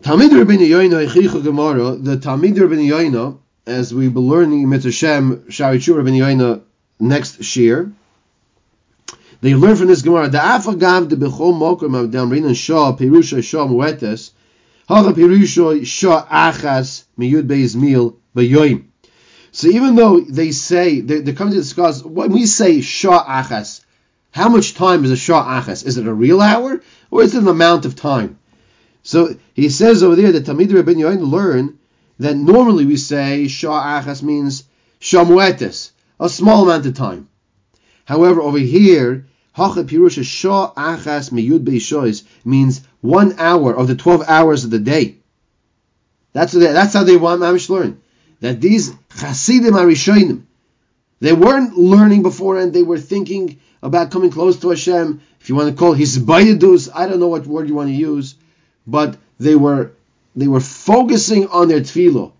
Talmid 0.02 0.28
Rabbeinu 0.28 0.68
Yoina 0.68 1.06
Echicha 1.06 1.42
Gemara, 1.42 1.96
the 1.96 2.16
Talmid 2.16 2.54
Rabbeinu 2.54 2.86
Yoina, 2.86 3.38
as 3.66 3.92
we'll 3.92 4.10
be 4.10 4.20
learning 4.20 4.68
Mitzvah 4.68 4.92
Shem 4.92 5.38
Sharichu 5.48 5.94
Rabbeinu 5.94 6.62
next 7.00 7.56
year, 7.56 7.92
they 9.40 9.54
learn 9.54 9.76
from 9.76 9.88
this 9.88 10.02
Gemara, 10.02 10.28
the 10.28 10.38
Afagav 10.38 11.08
de 11.08 11.16
Bechol 11.16 11.52
Mokum 11.52 11.94
of 11.94 12.10
Damrin 12.10 12.54
Shah, 12.56 12.96
Pirusha 12.96 13.42
Shah 13.44 13.66
Muetes, 13.66 14.30
So 14.88 14.98
even 19.68 19.96
though 19.96 20.20
they 20.20 20.52
say, 20.52 21.00
they, 21.00 21.20
they 21.20 21.32
come 21.32 21.50
to 21.50 21.56
discuss, 21.56 22.04
when 22.04 22.30
we 22.30 22.46
say 22.46 22.80
Shah 22.82 23.24
Achas, 23.24 23.80
how 24.30 24.48
much 24.48 24.74
time 24.74 25.04
is 25.04 25.10
a 25.10 25.16
Shah 25.16 25.60
Achas? 25.60 25.84
Is 25.84 25.96
it 25.98 26.06
a 26.06 26.14
real 26.14 26.40
hour, 26.40 26.80
or 27.10 27.22
is 27.22 27.34
it 27.34 27.42
an 27.42 27.48
amount 27.48 27.84
of 27.84 27.96
time? 27.96 28.38
So 29.02 29.36
he 29.54 29.70
says 29.70 30.04
over 30.04 30.14
there 30.14 30.30
that 30.32 30.44
Talmid 30.44 30.68
Rabbeinu 30.68 31.02
Yoin 31.02 31.30
learn 31.32 31.78
that 32.18 32.36
normally 32.36 32.86
we 32.86 32.96
say 32.96 33.48
Shah 33.48 34.00
Achas 34.00 34.22
means 34.22 34.64
Shamuetes, 35.00 35.90
a 36.20 36.28
small 36.28 36.62
amount 36.62 36.86
of 36.86 36.94
time. 36.94 37.28
However, 38.04 38.40
over 38.40 38.58
here, 38.58 39.26
Hacha 39.52 39.84
Pirusha 39.84 40.22
Shah 40.22 40.72
Achas 40.74 41.30
Miyud 41.30 41.64
Beishois 41.64 42.22
means 42.44 42.82
one 43.06 43.38
hour 43.38 43.74
of 43.74 43.88
the 43.88 43.96
12 43.96 44.24
hours 44.28 44.64
of 44.64 44.70
the 44.70 44.78
day. 44.78 45.16
That's, 46.32 46.52
they, 46.52 46.72
that's 46.72 46.94
how 46.94 47.04
they 47.04 47.16
want 47.16 47.40
Mamish 47.40 47.68
learn. 47.68 48.00
That 48.40 48.60
these 48.60 48.94
Chasidim 49.18 49.74
Arishoinim, 49.74 50.42
they 51.20 51.32
weren't 51.32 51.78
learning 51.78 52.22
before 52.22 52.58
and 52.58 52.72
they 52.72 52.82
were 52.82 52.98
thinking 52.98 53.60
about 53.82 54.10
coming 54.10 54.30
close 54.30 54.60
to 54.60 54.70
Hashem. 54.70 55.20
If 55.40 55.48
you 55.48 55.54
want 55.54 55.70
to 55.70 55.76
call 55.76 55.94
his 55.94 56.18
Baidus, 56.18 56.90
I 56.94 57.06
don't 57.08 57.20
know 57.20 57.28
what 57.28 57.46
word 57.46 57.68
you 57.68 57.74
want 57.74 57.88
to 57.88 57.94
use 57.94 58.34
but 58.86 59.16
they 59.38 59.56
were 59.56 59.92
they 60.34 60.48
were 60.48 60.60
focusing 60.60 61.48
on 61.48 61.68
their 61.68 61.80
tefillah 61.80 62.32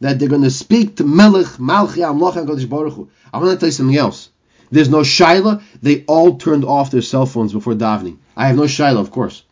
that 0.00 0.18
they're 0.18 0.28
going 0.28 0.42
to 0.42 0.50
speak 0.50 0.96
to 0.96 1.04
Melech 1.04 1.46
Malchi 1.58 1.98
Amlach 1.98 2.36
and 2.36 2.48
Kodesh 2.48 2.68
Baruch 2.68 2.94
Hu. 2.94 3.10
I 3.32 3.38
want 3.38 3.50
to 3.50 3.56
tell 3.58 3.68
you 3.68 3.72
something 3.72 3.96
else. 3.96 4.30
There's 4.70 4.88
no 4.88 5.00
shaila. 5.00 5.62
They 5.82 6.04
all 6.06 6.38
turned 6.38 6.64
off 6.64 6.90
their 6.90 7.02
cell 7.02 7.26
phones 7.26 7.52
before 7.52 7.74
davening. 7.74 8.18
I 8.36 8.46
have 8.46 8.56
no 8.56 8.62
shaila, 8.62 8.98
of 8.98 9.10
course. 9.10 9.42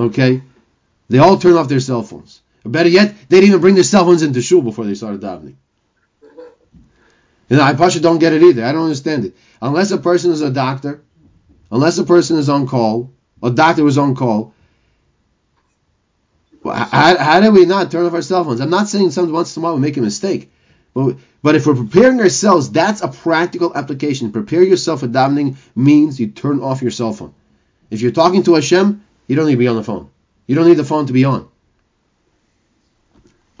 Okay, 0.00 0.42
they 1.08 1.18
all 1.18 1.36
turned 1.36 1.56
off 1.56 1.68
their 1.68 1.80
cell 1.80 2.02
phones. 2.02 2.40
Or 2.64 2.70
better 2.70 2.88
yet, 2.88 3.14
they 3.28 3.38
didn't 3.38 3.48
even 3.48 3.60
bring 3.60 3.74
their 3.74 3.84
cell 3.84 4.04
phones 4.04 4.22
into 4.22 4.40
shul 4.40 4.62
before 4.62 4.84
they 4.84 4.94
started 4.94 5.20
davening. 5.20 5.56
And 7.50 7.60
I 7.60 7.74
Pasha 7.74 8.00
don't 8.00 8.18
get 8.18 8.32
it 8.32 8.42
either. 8.42 8.64
I 8.64 8.72
don't 8.72 8.84
understand 8.84 9.24
it. 9.24 9.36
Unless 9.60 9.90
a 9.90 9.98
person 9.98 10.30
is 10.30 10.40
a 10.40 10.50
doctor, 10.50 11.02
unless 11.70 11.98
a 11.98 12.04
person 12.04 12.38
is 12.38 12.48
on 12.48 12.66
call, 12.66 13.12
a 13.42 13.50
doctor 13.50 13.82
was 13.82 13.98
on 13.98 14.14
call. 14.14 14.54
How, 16.64 17.16
how 17.18 17.40
do 17.40 17.50
we 17.50 17.64
not 17.64 17.90
turn 17.90 18.06
off 18.06 18.14
our 18.14 18.22
cell 18.22 18.44
phones? 18.44 18.60
I'm 18.60 18.70
not 18.70 18.88
saying 18.88 19.10
someone 19.10 19.34
once 19.34 19.56
in 19.56 19.62
a 19.62 19.64
while 19.64 19.74
we 19.74 19.80
make 19.80 19.96
a 19.96 20.02
mistake, 20.02 20.52
but 20.94 21.16
but 21.42 21.54
if 21.54 21.66
we're 21.66 21.74
preparing 21.74 22.20
ourselves, 22.20 22.70
that's 22.70 23.00
a 23.00 23.08
practical 23.08 23.74
application. 23.74 24.30
Prepare 24.30 24.62
yourself 24.62 25.00
for 25.00 25.08
davening 25.08 25.56
means 25.74 26.20
you 26.20 26.28
turn 26.28 26.60
off 26.60 26.82
your 26.82 26.90
cell 26.90 27.14
phone. 27.14 27.34
If 27.90 28.02
you're 28.02 28.12
talking 28.12 28.42
to 28.44 28.54
Hashem, 28.54 29.02
you 29.30 29.36
don't 29.36 29.46
need 29.46 29.52
to 29.52 29.58
be 29.58 29.68
on 29.68 29.76
the 29.76 29.84
phone. 29.84 30.10
You 30.48 30.56
don't 30.56 30.66
need 30.66 30.74
the 30.74 30.84
phone 30.84 31.06
to 31.06 31.12
be 31.12 31.24
on. 31.24 31.48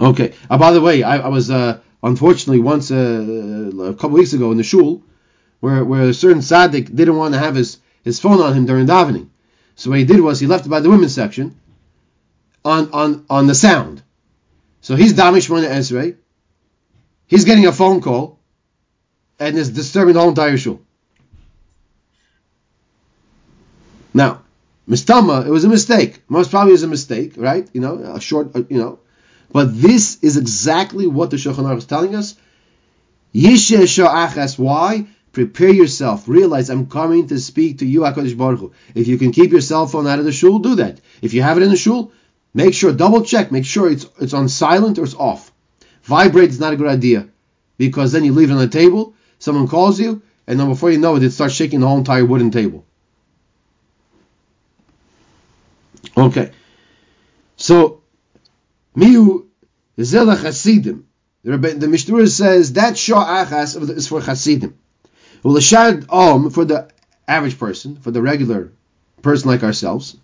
Okay. 0.00 0.34
Uh, 0.50 0.58
by 0.58 0.72
the 0.72 0.80
way, 0.80 1.04
I, 1.04 1.18
I 1.18 1.28
was 1.28 1.48
uh, 1.48 1.78
unfortunately 2.02 2.58
once 2.58 2.90
uh, 2.90 3.70
a 3.80 3.94
couple 3.94 4.18
weeks 4.18 4.32
ago 4.32 4.50
in 4.50 4.56
the 4.56 4.64
shul 4.64 5.04
where 5.60 5.84
where 5.84 6.08
a 6.08 6.12
certain 6.12 6.40
tzaddik 6.40 6.92
didn't 6.92 7.16
want 7.16 7.34
to 7.34 7.38
have 7.38 7.54
his, 7.54 7.78
his 8.02 8.18
phone 8.18 8.40
on 8.40 8.52
him 8.52 8.66
during 8.66 8.88
davening. 8.88 9.28
So 9.76 9.90
what 9.90 10.00
he 10.00 10.04
did 10.04 10.20
was 10.20 10.40
he 10.40 10.48
left 10.48 10.66
it 10.66 10.70
by 10.70 10.80
the 10.80 10.90
women's 10.90 11.14
section 11.14 11.60
on 12.64 12.90
on 12.92 13.24
on 13.30 13.46
the 13.46 13.54
sound. 13.54 14.02
So 14.80 14.96
he's 14.96 15.14
Damish 15.14 15.48
Shmona 15.48 15.70
Esrei. 15.70 16.16
He's 17.28 17.44
getting 17.44 17.66
a 17.66 17.72
phone 17.72 18.00
call 18.00 18.40
and 19.38 19.56
is 19.56 19.70
disturbing 19.70 20.14
the 20.14 20.20
whole 20.20 20.30
entire 20.30 20.56
shul. 20.56 20.80
Now, 24.12 24.42
Mistama, 24.90 25.46
it 25.46 25.50
was 25.50 25.62
a 25.62 25.68
mistake. 25.68 26.20
Most 26.28 26.50
probably 26.50 26.72
is 26.72 26.82
a 26.82 26.88
mistake, 26.88 27.34
right? 27.36 27.68
You 27.72 27.80
know, 27.80 27.94
a 28.16 28.20
short, 28.20 28.56
uh, 28.56 28.64
you 28.68 28.78
know. 28.78 28.98
But 29.52 29.80
this 29.80 30.18
is 30.20 30.36
exactly 30.36 31.06
what 31.06 31.30
the 31.30 31.36
Shulchan 31.36 31.64
Aruch 31.64 31.78
is 31.78 31.86
telling 31.86 32.16
us. 32.16 32.34
Yishe 33.32 33.78
Achas. 33.78 34.58
Why? 34.58 35.06
Prepare 35.30 35.70
yourself. 35.70 36.28
Realize 36.28 36.70
I'm 36.70 36.86
coming 36.88 37.28
to 37.28 37.38
speak 37.38 37.78
to 37.78 37.86
you, 37.86 38.00
Hakadosh 38.00 38.36
Baruch 38.36 38.58
Hu. 38.58 38.72
If 38.96 39.06
you 39.06 39.16
can 39.16 39.30
keep 39.30 39.52
your 39.52 39.60
cell 39.60 39.86
phone 39.86 40.08
out 40.08 40.18
of 40.18 40.24
the 40.24 40.32
shul, 40.32 40.58
do 40.58 40.74
that. 40.76 41.00
If 41.22 41.34
you 41.34 41.42
have 41.42 41.56
it 41.56 41.62
in 41.62 41.70
the 41.70 41.76
shul, 41.76 42.10
make 42.52 42.74
sure, 42.74 42.92
double 42.92 43.22
check, 43.22 43.52
make 43.52 43.64
sure 43.64 43.88
it's 43.88 44.06
it's 44.20 44.34
on 44.34 44.48
silent 44.48 44.98
or 44.98 45.04
it's 45.04 45.14
off. 45.14 45.52
Vibrate 46.02 46.50
is 46.50 46.58
not 46.58 46.72
a 46.72 46.76
good 46.76 46.88
idea 46.88 47.28
because 47.78 48.10
then 48.10 48.24
you 48.24 48.32
leave 48.32 48.50
it 48.50 48.54
on 48.54 48.58
the 48.58 48.66
table. 48.66 49.14
Someone 49.38 49.68
calls 49.68 50.00
you, 50.00 50.22
and 50.48 50.58
then 50.58 50.68
before 50.68 50.90
you 50.90 50.98
know 50.98 51.14
it, 51.14 51.22
it 51.22 51.30
starts 51.30 51.54
shaking 51.54 51.78
the 51.78 51.86
whole 51.86 51.98
entire 51.98 52.24
wooden 52.24 52.50
table. 52.50 52.84
Okay. 56.16 56.52
So, 57.56 58.02
Miu 58.96 59.46
Zela 59.98 60.40
Chasidim. 60.40 61.06
The, 61.42 61.88
Mishnah 61.88 62.26
says 62.26 62.74
that 62.74 62.98
Shah 62.98 63.44
Achas 63.44 63.90
is 63.90 64.08
for 64.08 64.20
Chasidim. 64.20 64.78
Well, 65.42 65.54
the 65.54 65.60
Shad 65.60 66.06
Om 66.10 66.50
for 66.50 66.64
the 66.64 66.90
average 67.26 67.58
person, 67.58 67.96
for 67.96 68.10
the 68.10 68.20
regular 68.20 68.72
person 69.22 69.48
like 69.50 69.62
ourselves. 69.62 70.16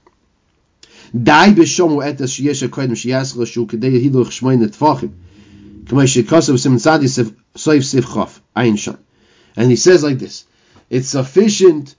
B'shomu 1.14 2.04
etas 2.04 2.32
sheyesh 2.34 2.68
kodim 2.68 2.92
sheyas 2.92 3.36
l'shu 3.36 3.66
kedei 3.66 4.02
hiluch 4.02 4.40
shmoin 4.40 4.64
netfachim. 4.64 5.12
K'may 5.84 6.06
shekasav 6.06 6.58
sim 6.58 6.76
tzadi 6.76 7.34
soif 7.54 7.84
sif 7.84 8.04
chof 8.04 8.40
ayin 8.56 8.76
shan. 8.76 8.98
And 9.56 9.70
he 9.70 9.76
says 9.76 10.02
like 10.02 10.18
this: 10.18 10.44
It's 10.90 11.08
sufficient 11.08 11.94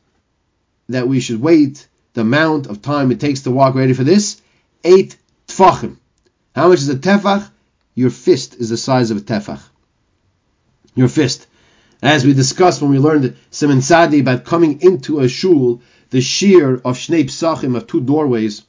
that 0.90 1.08
we 1.08 1.20
should 1.20 1.42
wait 1.42 1.88
the 2.18 2.22
amount 2.22 2.66
of 2.66 2.82
time 2.82 3.12
it 3.12 3.20
takes 3.20 3.42
to 3.42 3.52
walk 3.52 3.76
ready 3.76 3.94
for 3.94 4.04
this, 4.04 4.42
eight 4.84 5.16
tfachim. 5.48 5.98
How 6.56 6.68
much 6.70 6.80
is 6.80 6.90
a 6.90 6.96
tefach? 6.96 7.48
Your 7.94 8.10
fist 8.10 8.56
is 8.56 8.70
the 8.72 8.78
size 8.78 9.12
of 9.12 9.18
a 9.18 9.22
tefach. 9.22 9.62
Your 10.96 11.10
fist. 11.10 11.46
As 12.02 12.26
we 12.26 12.34
discussed 12.34 12.82
when 12.82 12.90
we 12.90 12.98
learned 12.98 13.36
Simon 13.52 13.84
Sadi 13.84 14.20
about 14.20 14.46
coming 14.46 14.82
into 14.82 15.20
a 15.20 15.30
shul, 15.30 15.82
the 16.10 16.20
shear 16.22 16.74
of 16.74 16.98
Shnei 16.98 17.26
Psachim 17.26 17.76
of 17.78 17.86
two 17.86 18.02
doorways, 18.02 18.64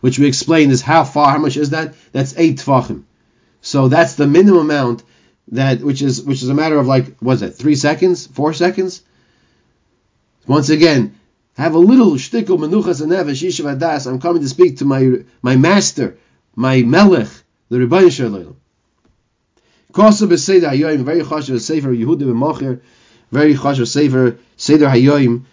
which 0.00 0.18
we 0.18 0.26
explained 0.26 0.72
is 0.72 0.82
how 0.82 1.04
far, 1.04 1.30
how 1.30 1.38
much 1.38 1.56
is 1.56 1.70
that? 1.70 1.94
That's 2.10 2.34
eight 2.36 2.56
tfachim. 2.58 3.04
So 3.60 3.86
that's 3.86 4.14
the 4.14 4.26
minimum 4.26 4.62
amount 4.62 5.04
that 5.52 5.82
which 5.82 6.02
is 6.02 6.20
which 6.22 6.42
is 6.42 6.48
a 6.48 6.54
matter 6.54 6.78
of 6.78 6.88
like 6.88 7.16
what's 7.18 7.42
that, 7.42 7.52
three 7.52 7.76
seconds, 7.76 8.26
four 8.26 8.52
seconds? 8.54 9.02
Once 10.48 10.68
again, 10.68 11.14
have 11.58 11.74
a 11.74 11.78
little 11.78 12.12
shtickle 12.12 12.56
menuchas 12.56 13.02
and 13.02 13.10
nefesh 13.10 13.64
adas. 13.64 14.06
I'm 14.06 14.20
coming 14.20 14.42
to 14.42 14.48
speak 14.48 14.78
to 14.78 14.84
my 14.84 15.24
my 15.42 15.56
master, 15.56 16.16
my 16.54 16.82
melech, 16.82 17.28
the 17.68 17.78
Rebbeinu 17.78 18.12
Shalom. 18.12 18.56
Kosa 19.92 20.28
b'seder 20.28 20.70
hayoyim, 20.70 21.00
very 21.00 21.22
chashav 21.22 21.60
sefer 21.60 21.88
Yehuda 21.88 22.22
b'mocher, 22.22 22.80
very 23.32 23.54
chashav 23.54 23.88
sefer 23.88 24.38
seder 24.56 24.86
hayoyim. 24.86 25.46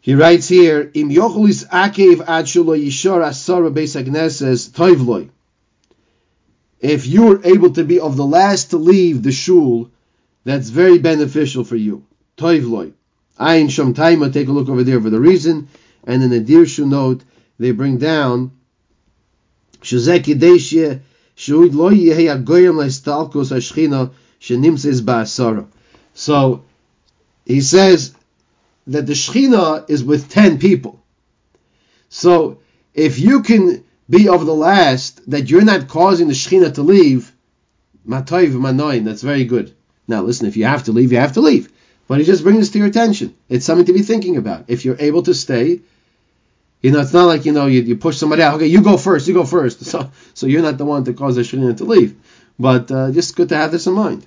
He 0.00 0.14
writes 0.14 0.48
here, 0.48 0.90
Im 0.94 1.10
yochulis 1.10 1.68
akev 1.68 2.26
ad 2.26 2.46
shulo 2.46 2.82
yishor 2.82 3.20
agneses 3.20 4.70
toivloi. 4.70 5.28
If 6.80 7.06
you're 7.06 7.44
able 7.44 7.74
to 7.74 7.84
be 7.84 8.00
of 8.00 8.16
the 8.16 8.24
last 8.24 8.70
to 8.70 8.78
leave 8.78 9.22
the 9.22 9.32
shul, 9.32 9.90
that's 10.44 10.70
very 10.70 10.98
beneficial 10.98 11.64
for 11.64 11.76
you. 11.76 12.06
Toivloi. 12.38 12.94
Ayin 13.40 13.66
Shom 13.68 13.94
Taima, 13.94 14.30
take 14.30 14.48
a 14.48 14.52
look 14.52 14.68
over 14.68 14.84
there 14.84 15.00
for 15.00 15.08
the 15.08 15.18
reason. 15.18 15.68
And 16.04 16.22
in 16.22 16.30
the 16.30 16.40
Dirshu 16.40 16.86
note, 16.86 17.22
they 17.58 17.70
bring 17.70 17.96
down 17.96 18.52
Shazeki 19.80 20.38
Deshye 20.38 21.00
Shuid 21.36 21.74
Lo 21.74 21.90
Yehi 21.90 22.44
Agoyim 22.44 22.74
Leistalkos 22.74 23.50
Ashchina 23.50 24.12
Shenimses 24.40 25.00
Ba'asara. 25.00 25.66
So 26.12 26.64
he 27.46 27.62
says 27.62 28.14
that 28.86 29.06
the 29.06 29.14
Shechina 29.14 29.88
is 29.88 30.04
with 30.04 30.28
ten 30.28 30.58
people. 30.58 31.02
So 32.10 32.58
if 32.92 33.18
you 33.18 33.42
can 33.42 33.84
be 34.08 34.28
of 34.28 34.44
the 34.44 34.54
last, 34.54 35.30
that 35.30 35.48
you're 35.48 35.64
not 35.64 35.88
causing 35.88 36.28
the 36.28 36.34
Shechina 36.34 36.74
to 36.74 36.82
leave, 36.82 37.32
Matoiv 38.06 38.52
Manoin, 38.52 39.04
that's 39.04 39.22
very 39.22 39.44
good. 39.44 39.74
Now 40.06 40.22
listen, 40.22 40.46
if 40.46 40.58
you 40.58 40.64
have 40.64 40.84
to 40.84 40.92
leave, 40.92 41.12
you 41.12 41.18
have 41.18 41.34
to 41.34 41.40
leave. 41.40 41.72
But 42.10 42.18
he 42.18 42.24
just 42.24 42.42
brings 42.42 42.58
this 42.58 42.70
to 42.70 42.78
your 42.78 42.88
attention. 42.88 43.36
It's 43.48 43.64
something 43.64 43.86
to 43.86 43.92
be 43.92 44.02
thinking 44.02 44.36
about. 44.36 44.64
If 44.66 44.84
you're 44.84 44.96
able 44.98 45.22
to 45.22 45.32
stay, 45.32 45.78
you 46.82 46.90
know, 46.90 46.98
it's 46.98 47.12
not 47.12 47.26
like 47.26 47.44
you 47.46 47.52
know 47.52 47.66
you, 47.66 47.82
you 47.82 47.96
push 47.96 48.16
somebody 48.16 48.42
out. 48.42 48.54
Okay, 48.54 48.66
you 48.66 48.82
go 48.82 48.96
first. 48.96 49.28
You 49.28 49.34
go 49.34 49.44
first. 49.44 49.80
So 49.92 50.10
so 50.34 50.48
you're 50.48 50.60
not 50.60 50.76
the 50.76 50.84
one 50.84 51.04
to 51.04 51.12
cause 51.12 51.36
the 51.36 51.42
Shechina 51.42 51.76
to 51.76 51.84
leave. 51.84 52.16
But 52.58 52.90
uh, 52.90 53.12
just 53.12 53.36
good 53.36 53.50
to 53.50 53.56
have 53.56 53.70
this 53.70 53.86
in 53.86 53.92
mind. 53.92 54.26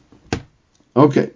Okay. 0.96 1.32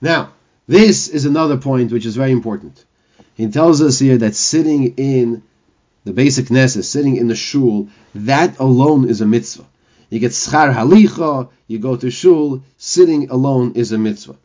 Now, 0.00 0.32
this 0.66 1.06
is 1.06 1.26
another 1.26 1.58
point 1.58 1.92
which 1.92 2.06
is 2.06 2.16
very 2.16 2.32
important. 2.32 2.84
He 3.36 3.46
tells 3.46 3.80
us 3.80 4.00
here 4.00 4.18
that 4.18 4.34
sitting 4.34 4.94
in 4.96 5.44
the 6.04 6.12
basic 6.12 6.46
Knesset, 6.46 6.84
sitting 6.84 7.16
in 7.16 7.28
the 7.28 7.34
shul, 7.34 7.88
that 8.14 8.58
alone 8.58 9.08
is 9.08 9.20
a 9.20 9.26
mitzvah. 9.26 9.64
You 10.10 10.18
get 10.18 10.32
schar 10.32 10.74
halicha, 10.74 11.48
you 11.68 11.78
go 11.78 11.96
to 11.96 12.10
shul, 12.10 12.62
sitting 12.76 13.30
alone 13.30 13.72
is 13.76 13.92
a 13.92 13.98
mitzvah. 13.98 14.36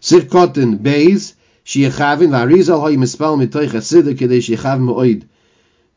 Sif 0.00 0.28
kotin 0.28 0.78
beis, 0.78 1.34
sheyechavin 1.64 2.30
v'arizal 2.30 2.80
hoy 2.80 2.96
mispal 2.96 3.36
mitoich 3.36 3.70
hasidah 3.70 4.14
kedei 4.14 4.40
sheyechav 4.40 4.80
mo'oid. 4.80 5.24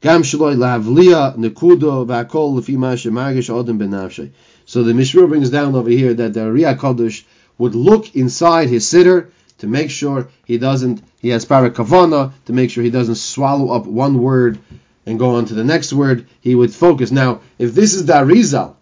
Gam 0.01 0.23
shaloi 0.23 0.55
lahavliya 0.57 1.37
nekudo 1.37 2.05
v'akol 2.05 2.59
lefi 2.59 2.75
ma 2.75 2.93
shemargish 2.93 3.49
odem 3.49 3.79
benavshay. 3.79 4.31
So 4.65 4.83
the 4.83 4.93
Mishnah 4.93 5.27
brings 5.27 5.49
down 5.49 5.75
over 5.75 5.89
here 5.89 6.13
that 6.13 6.33
the 6.33 6.41
Riyah 6.41 6.77
Kodesh 6.77 7.23
would 7.57 7.75
look 7.75 8.15
inside 8.15 8.69
his 8.69 8.85
siddur 8.85 9.31
to 9.63 9.69
make 9.69 9.89
sure 9.89 10.27
he 10.43 10.57
doesn't, 10.57 11.01
he 11.21 11.29
has 11.29 11.45
parakavana, 11.45 12.33
to 12.43 12.51
make 12.51 12.69
sure 12.69 12.83
he 12.83 12.89
doesn't 12.89 13.15
swallow 13.15 13.73
up 13.73 13.85
one 13.85 14.21
word 14.21 14.59
and 15.05 15.17
go 15.17 15.35
on 15.35 15.45
to 15.45 15.53
the 15.53 15.63
next 15.63 15.93
word, 15.93 16.27
he 16.41 16.53
would 16.53 16.73
focus. 16.73 17.11
Now, 17.11 17.39
if 17.57 17.73
this 17.73 17.93
is 17.93 18.05
the 18.05 18.11
Arizal, 18.11 18.75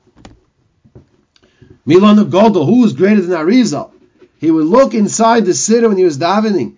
Godel, 1.85 2.65
who 2.65 2.83
is 2.83 2.93
greater 2.93 3.21
than 3.21 3.37
Arizal? 3.37 3.91
He 4.39 4.49
would 4.49 4.65
look 4.65 4.95
inside 4.95 5.45
the 5.45 5.51
siddur 5.51 5.89
when 5.89 5.97
he 5.97 6.03
was 6.03 6.17
davening. 6.17 6.77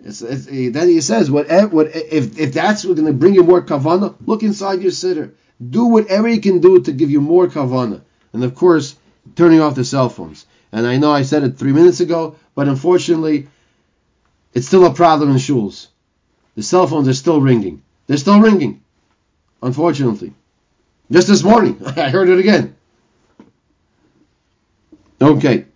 It's, 0.00 0.20
it's, 0.20 0.46
then 0.46 0.88
he 0.88 1.00
says, 1.00 1.30
what, 1.30 1.46
what, 1.72 1.94
if, 1.94 2.36
if 2.36 2.52
that's 2.54 2.84
going 2.84 3.06
to 3.06 3.12
bring 3.12 3.34
you 3.34 3.44
more 3.44 3.62
kavana, 3.62 4.16
look 4.26 4.42
inside 4.42 4.82
your 4.82 4.90
siddur. 4.90 5.30
Do 5.70 5.84
whatever 5.84 6.26
you 6.26 6.40
can 6.40 6.58
do 6.58 6.80
to 6.82 6.90
give 6.90 7.12
you 7.12 7.20
more 7.20 7.46
kavana. 7.46 8.00
And 8.32 8.42
of 8.42 8.56
course, 8.56 8.96
turning 9.36 9.60
off 9.60 9.76
the 9.76 9.84
cell 9.84 10.08
phones. 10.08 10.44
And 10.74 10.88
I 10.88 10.96
know 10.96 11.12
I 11.12 11.22
said 11.22 11.44
it 11.44 11.56
three 11.56 11.72
minutes 11.72 12.00
ago, 12.00 12.34
but 12.56 12.66
unfortunately, 12.66 13.46
it's 14.52 14.66
still 14.66 14.84
a 14.86 14.92
problem 14.92 15.30
in 15.30 15.36
shuls. 15.36 15.86
The 16.56 16.64
cell 16.64 16.88
phones 16.88 17.06
are 17.06 17.14
still 17.14 17.40
ringing. 17.40 17.80
They're 18.08 18.16
still 18.16 18.40
ringing. 18.40 18.82
Unfortunately. 19.62 20.32
Just 21.12 21.28
this 21.28 21.44
morning, 21.44 21.80
I 21.96 22.10
heard 22.10 22.28
it 22.28 22.40
again. 22.40 22.74
Okay. 25.22 25.66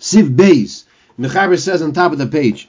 Siv 0.00 0.34
Beis. 0.34 0.82
Mechaber 1.16 1.56
says 1.56 1.80
on 1.80 1.92
top 1.92 2.10
of 2.10 2.18
the 2.18 2.26
page. 2.26 2.68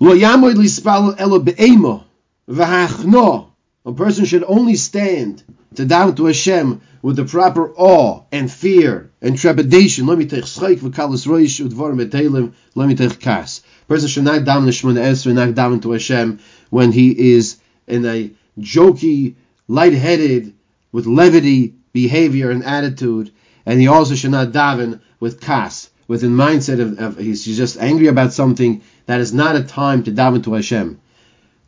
Lo 0.00 0.12
yamoid 0.12 0.54
lispal 0.56 1.14
elo 1.20 1.38
be'emo 1.38 2.02
v'hachno 2.48 3.51
A 3.84 3.92
person 3.92 4.24
should 4.24 4.44
only 4.46 4.76
stand 4.76 5.42
to 5.74 5.84
down 5.84 6.14
to 6.14 6.26
Hashem 6.26 6.82
with 7.02 7.16
the 7.16 7.24
proper 7.24 7.72
awe 7.74 8.22
and 8.30 8.48
fear 8.48 9.10
and 9.20 9.36
trepidation. 9.36 10.06
Let 10.06 10.18
me 10.18 10.26
take 10.26 10.44
schayk 10.44 10.78
v'kalas 10.78 11.26
roish 11.26 11.60
udvar 11.66 11.92
metelim. 11.92 12.52
Let 12.76 12.86
me 12.86 12.94
take 12.94 13.18
kas. 13.18 13.60
Person 13.88 14.08
should 14.08 14.22
not 14.22 14.44
down 14.44 14.66
the 14.66 14.70
Shemona 14.70 15.00
Esrei, 15.00 15.34
not 15.34 15.56
down 15.56 15.80
to 15.80 15.90
Hashem 15.90 16.38
when 16.70 16.92
he 16.92 17.32
is 17.32 17.56
in 17.88 18.06
a 18.06 18.30
jokey, 18.56 19.34
lightheaded, 19.66 20.54
with 20.92 21.06
levity 21.06 21.74
behavior 21.92 22.52
and 22.52 22.64
attitude, 22.64 23.32
and 23.66 23.80
he 23.80 23.88
also 23.88 24.14
should 24.14 24.30
not 24.30 24.52
daven 24.52 25.00
with 25.18 25.40
kas, 25.40 25.90
with 26.06 26.22
a 26.22 26.28
mindset 26.28 26.80
of, 26.80 27.00
of 27.00 27.18
he's, 27.18 27.44
he's, 27.44 27.56
just 27.56 27.78
angry 27.78 28.06
about 28.06 28.32
something 28.32 28.82
that 29.06 29.20
is 29.20 29.32
not 29.32 29.56
a 29.56 29.64
time 29.64 30.04
to 30.04 30.12
daven 30.12 30.44
to 30.44 30.52
Hashem. 30.54 31.00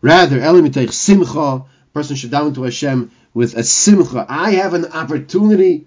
Rather, 0.01 0.39
elimitech 0.39 0.93
simcha, 0.93 1.65
person 1.95 2.17
should 2.17 2.33
daven 2.33 2.55
to 2.57 2.65
Hashem 2.65 3.13
with 3.33 3.55
a 3.55 3.63
simcha. 3.63 4.27
I 4.29 4.53
have 4.53 4.75
an 4.75 4.87
opportunity, 4.87 5.87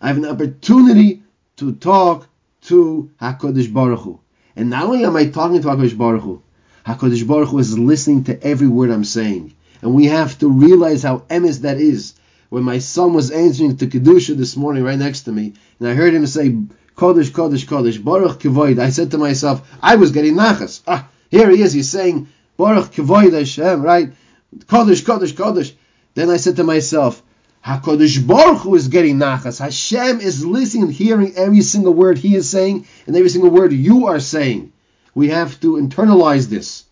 I 0.00 0.08
have 0.08 0.18
an 0.18 0.26
opportunity 0.26 1.22
to 1.56 1.74
talk 1.74 2.28
to 2.62 3.10
Hakadosh 3.20 3.72
Baruch 3.72 4.00
Hu. 4.00 4.20
And 4.54 4.68
not 4.70 4.84
only 4.84 5.04
am 5.04 5.16
I 5.16 5.26
talking 5.26 5.62
to 5.62 5.68
Hakadosh 5.68 5.96
Baruch 5.96 6.22
Hu, 6.22 6.42
Hakadosh 6.86 7.26
Baruch 7.26 7.48
Hu 7.48 7.58
is 7.58 7.78
listening 7.78 8.24
to 8.24 8.42
every 8.42 8.68
word 8.68 8.90
I'm 8.90 9.04
saying, 9.04 9.54
and 9.80 9.94
we 9.94 10.06
have 10.06 10.38
to 10.40 10.50
realize 10.50 11.02
how 11.02 11.20
emes 11.30 11.62
that 11.62 11.78
is 11.78 12.14
when 12.50 12.62
my 12.62 12.78
son 12.78 13.14
was 13.14 13.30
answering 13.30 13.78
to 13.78 13.86
Kedusha 13.86 14.36
this 14.36 14.56
morning 14.56 14.84
right 14.84 14.98
next 14.98 15.22
to 15.22 15.32
me, 15.32 15.54
and 15.80 15.88
I 15.88 15.94
heard 15.94 16.12
him 16.14 16.26
say, 16.26 16.50
Kodesh, 16.94 17.30
Kodesh, 17.30 17.64
Kodesh, 17.64 18.02
Baruch 18.02 18.40
Kevoid, 18.40 18.78
I 18.78 18.90
said 18.90 19.10
to 19.12 19.18
myself, 19.18 19.66
I 19.82 19.96
was 19.96 20.12
getting 20.12 20.34
nachas. 20.34 20.82
Ah, 20.86 21.08
here 21.30 21.50
he 21.50 21.62
is, 21.62 21.72
he's 21.72 21.90
saying, 21.90 22.28
Baruch 22.56 22.92
Kevoid 22.92 23.32
Hashem, 23.32 23.82
right? 23.82 24.12
Kodesh, 24.54 25.02
Kodesh, 25.02 25.32
Kodesh. 25.32 25.72
Then 26.14 26.30
I 26.30 26.36
said 26.38 26.56
to 26.56 26.64
myself, 26.64 27.22
HaKadosh 27.64 28.26
Baruch 28.26 28.62
Hu 28.62 28.74
is 28.76 28.88
getting 28.88 29.16
nachas. 29.16 29.58
Hashem 29.58 30.20
is 30.20 30.46
listening, 30.46 30.84
and 30.84 30.92
hearing 30.92 31.34
every 31.34 31.62
single 31.62 31.94
word 31.94 32.16
he 32.16 32.36
is 32.36 32.48
saying, 32.48 32.86
and 33.06 33.16
every 33.16 33.28
single 33.28 33.50
word 33.50 33.72
you 33.72 34.06
are 34.06 34.20
saying. 34.20 34.72
We 35.14 35.28
have 35.30 35.60
to 35.60 35.72
internalize 35.72 36.48
this. 36.48 36.84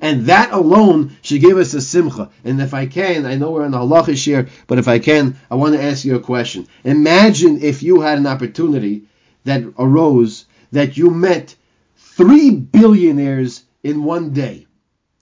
And 0.00 0.26
that 0.26 0.52
alone 0.52 1.16
should 1.22 1.40
give 1.40 1.58
us 1.58 1.74
a 1.74 1.80
simcha. 1.80 2.30
And 2.44 2.60
if 2.60 2.72
I 2.72 2.86
can, 2.86 3.26
I 3.26 3.34
know 3.34 3.50
we're 3.50 3.64
in 3.64 3.72
the 3.72 3.78
halachish 3.78 4.24
here, 4.24 4.48
but 4.66 4.78
if 4.78 4.88
I 4.88 4.98
can, 4.98 5.38
I 5.50 5.56
want 5.56 5.74
to 5.74 5.82
ask 5.82 6.04
you 6.04 6.16
a 6.16 6.20
question. 6.20 6.66
Imagine 6.84 7.62
if 7.62 7.82
you 7.82 8.00
had 8.00 8.16
an 8.16 8.26
opportunity 8.26 9.02
that 9.44 9.62
arose 9.78 10.46
that 10.72 10.96
you 10.96 11.10
met 11.10 11.54
three 11.96 12.50
billionaires 12.50 13.64
in 13.82 14.04
one 14.04 14.32
day. 14.32 14.66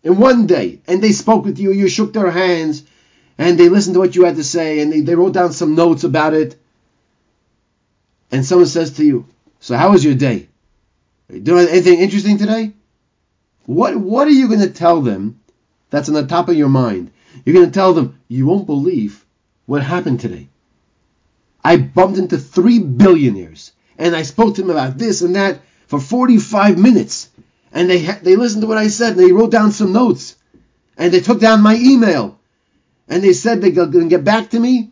In 0.03 0.19
one 0.19 0.47
day. 0.47 0.81
And 0.87 1.03
they 1.03 1.13
spoke 1.13 1.45
with 1.45 1.59
you, 1.59 1.73
you 1.73 1.89
shook 1.89 2.13
their 2.13 2.31
hands, 2.31 2.85
and 3.37 3.59
they 3.59 3.69
listened 3.69 3.95
to 3.95 4.01
what 4.01 4.17
you 4.17 4.25
had 4.25 4.37
to 4.37 4.45
say, 4.45 4.81
and 4.81 4.93
they, 4.93 5.01
they 5.01 5.15
wrote 5.15 5.35
down 5.35 5.53
some 5.53 5.75
notes 5.75 6.05
about 6.05 6.35
it. 6.35 6.57
And 8.31 8.45
someone 8.45 8.67
says 8.67 8.93
to 8.93 9.05
you, 9.05 9.27
So 9.61 9.77
how 9.77 9.93
was 9.93 10.05
your 10.05 10.15
day? 10.15 10.49
Are 11.31 11.37
you 11.37 11.41
doing 11.41 11.69
anything 11.69 11.99
interesting 11.99 12.39
today? 12.39 12.73
What 13.67 13.97
what 13.97 14.27
are 14.27 14.33
you 14.33 14.49
going 14.49 14.61
to 14.61 14.71
tell 14.71 15.03
them 15.03 15.41
that's 15.91 16.09
on 16.09 16.15
the 16.15 16.27
top 16.27 16.49
of 16.49 16.57
your 16.57 16.71
mind? 16.71 17.11
You're 17.45 17.55
going 17.55 17.67
to 17.67 17.73
tell 17.73 17.93
them 17.93 18.19
you 18.27 18.47
won't 18.47 18.67
believe 18.67 19.25
what 19.67 19.83
happened 19.83 20.21
today. 20.21 20.49
I 21.63 21.77
bumped 21.77 22.19
into 22.19 22.39
three 22.39 22.79
billionaires 22.79 23.73
and 23.99 24.17
I 24.17 24.23
spoke 24.23 24.55
to 24.55 24.63
them 24.63 24.71
about 24.71 24.97
this 24.97 25.21
and 25.21 25.37
that 25.37 25.61
for 25.87 26.01
45 26.01 26.79
minutes. 26.79 27.29
And 27.73 27.89
they 27.89 28.01
they 28.01 28.37
listened 28.37 28.63
to 28.63 28.69
what 28.69 28.79
I 28.79 28.89
said 28.89 29.17
and 29.17 29.21
they 29.21 29.33
wrote 29.33 29.51
down 29.51 29.73
some 29.73 29.93
notes 29.93 30.37
and 30.97 31.13
they 31.13 31.21
took 31.21 31.41
down 31.41 31.63
my 31.63 31.77
email 31.77 32.39
and 33.09 33.23
they 33.23 33.33
said 33.33 33.61
they're 33.61 33.71
going 33.71 33.93
to 33.93 34.09
get 34.09 34.25
back 34.25 34.51
to 34.51 34.61
me 34.61 34.91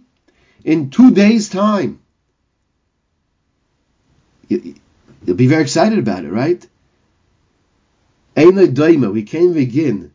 in 0.65 0.91
two 0.91 1.11
days' 1.11 1.49
time. 1.49 2.01
You'll 4.49 5.37
be 5.37 5.49
very 5.49 5.63
excited 5.63 5.99
about 5.99 6.25
it, 6.25 6.31
right? 6.31 6.67
we 8.37 9.23
can't 9.23 9.55
begin 9.55 10.13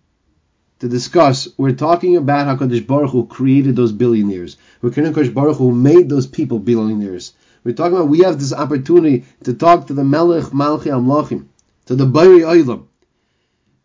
to 0.80 0.88
discuss. 0.88 1.48
We're 1.58 1.74
talking 1.74 2.18
about 2.18 2.46
how 2.46 2.56
Kadosh 2.56 2.86
Baruch 2.86 3.12
Hu 3.12 3.26
created 3.28 3.76
those 3.76 3.92
billionaires. 3.92 4.58
We're 4.82 4.90
talking 4.90 5.12
Kadosh 5.12 5.34
Baruch 5.34 5.58
Hu 5.58 5.72
made 5.72 6.10
those 6.10 6.28
people 6.28 6.60
billionaires. 6.60 7.34
We're 7.64 7.74
talking 7.74 7.98
about 7.98 8.10
we 8.10 8.20
have 8.20 8.40
this 8.40 8.54
opportunity 8.54 9.26
to 9.44 9.54
talk 9.54 9.88
to 9.88 9.94
the 9.94 10.04
Melech 10.04 10.46
Malchi 10.46 10.88
Amlachim, 10.88 11.48
to 11.88 11.96
the 11.96 12.06
Bari 12.06 12.42
Oilam. 12.42 12.88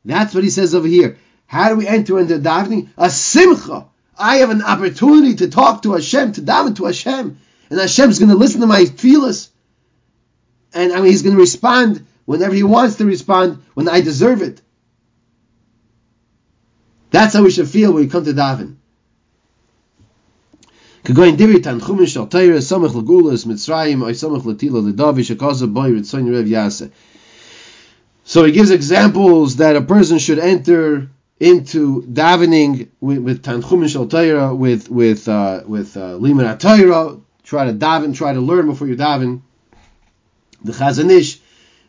That's 0.05 0.35
what 0.35 0.45
he 0.45 0.51
says 0.51 0.75
over 0.75 0.87
here. 0.87 1.19
How 1.47 1.69
do 1.69 1.77
we 1.77 1.87
enter 1.87 2.19
into 2.19 2.39
davening? 2.39 2.91
A 2.97 3.11
simcha. 3.11 3.87
I 4.19 4.37
have 4.39 4.51
an 4.51 4.63
opportunity 4.63 5.35
to 5.37 5.49
talk 5.49 5.83
to 5.83 5.93
Hashem, 5.93 6.33
to 6.33 6.43
daven 6.43 6.77
to 6.77 6.87
Hashem, 6.87 7.39
and 7.71 7.81
Hashem 7.81 8.11
is 8.11 8.19
going 8.19 8.31
to 8.31 8.37
listen 8.37 8.61
to 8.61 8.67
my 8.67 8.85
feelers, 8.85 9.51
and 10.73 10.93
I 10.93 10.97
mean 10.97 11.07
He's 11.07 11.23
going 11.23 11.35
to 11.35 11.41
respond 11.41 12.07
whenever 12.25 12.55
he 12.55 12.63
wants 12.63 12.97
to 12.97 13.07
respond, 13.07 13.63
when 13.75 13.89
I 13.89 14.01
deserve 14.01 14.43
it. 14.43 14.61
That's 17.11 17.35
how 17.35 17.43
we 17.43 17.51
should 17.51 17.69
feel 17.69 17.93
when 17.93 18.05
we 18.05 18.09
come 18.09 18.25
to 18.25 18.33
daven. 18.33 18.77
Teira 21.05 22.59
Samach 22.59 22.91
Lagulas 22.91 23.47
Mitzrayim 23.47 24.03
Oy 24.03 24.11
Samach 24.11 24.43
Latila 24.43 25.73
Boy 25.73 25.93
Rev 26.33 26.49
Yase. 26.49 26.91
So 28.29 28.43
he 28.43 28.51
gives 28.51 28.73
examples 28.73 29.57
that 29.57 29.77
a 29.77 29.81
person 29.81 30.19
should 30.19 30.41
enter 30.41 31.09
into 31.39 32.03
davening 32.03 32.89
with, 33.01 33.19
with 33.19 33.45
Tanchumin 33.45 33.89
Shal 33.89 34.57
with 34.57 34.91
with 34.91 35.29
uh, 35.29 35.62
with 35.65 35.97
uh, 35.97 36.17
Liman 36.17 36.59
Try 36.59 37.67
to 37.67 37.73
daven, 37.73 38.17
try 38.17 38.33
to 38.33 38.41
learn 38.41 38.67
before 38.67 38.89
you 38.89 38.97
daven. 38.97 39.43
The 40.65 40.73
Chazon 40.73 41.09
Ish 41.09 41.39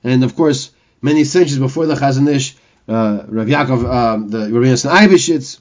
and 0.04 0.23
of 0.23 0.36
course, 0.36 0.69
many 1.02 1.23
centuries 1.23 1.58
before 1.58 1.88
the 1.88 1.95
Chazon 1.95 2.30
Ish, 2.30 2.56
uh, 2.88 3.23
Rav 3.28 3.47
Yaakov, 3.47 3.91
um, 3.91 4.30
the 4.30 4.52
Rabbi 4.52 4.67
Yosef 4.67 5.60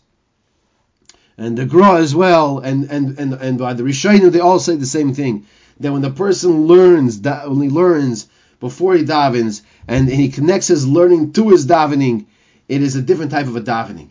and 1.39 1.57
the 1.57 1.65
Gra 1.65 2.01
as 2.03 2.15
well, 2.15 2.59
and 2.59 2.91
and 2.91 3.19
and 3.19 3.33
and 3.33 3.59
by 3.59 3.73
the 3.73 3.83
Rishonim, 3.83 4.31
they 4.31 4.41
all 4.41 4.59
say 4.59 4.77
the 4.77 4.85
same 4.85 5.15
thing 5.15 5.47
that 5.81 5.91
when 5.91 6.03
the 6.03 6.11
person 6.11 6.67
learns, 6.67 7.23
that 7.23 7.49
when 7.49 7.62
he 7.62 7.71
learns 7.71 8.29
before 8.61 8.95
he 8.95 9.05
davens, 9.05 9.62
and, 9.88 10.09
he 10.09 10.29
connects 10.29 10.68
his 10.68 10.87
learning 10.87 11.33
to 11.33 11.51
his 11.51 11.66
davening, 11.66 12.27
it 12.68 12.83
is 12.83 12.96
a 12.96 13.03
different 13.03 13.31
type 13.31 13.46
of 13.46 13.57
a 13.57 13.61
davening. 13.61 14.09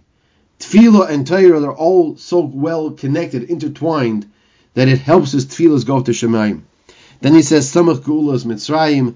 Tefillah 0.59 1.09
and 1.09 1.27
Torah 1.27 1.61
are 1.63 1.75
all 1.75 2.15
so 2.17 2.39
well 2.39 2.91
connected, 2.91 3.43
intertwined, 3.43 4.29
that 4.73 4.87
it 4.87 4.99
helps 4.99 5.31
his 5.31 5.45
tefillahs 5.45 5.85
go 5.85 6.01
to 6.01 6.11
Shemaim. 6.11 6.61
Then 7.21 7.33
he 7.33 7.41
says, 7.41 7.71
Samach 7.71 7.99
Gulas 7.99 8.45
Mitzrayim, 8.45 9.15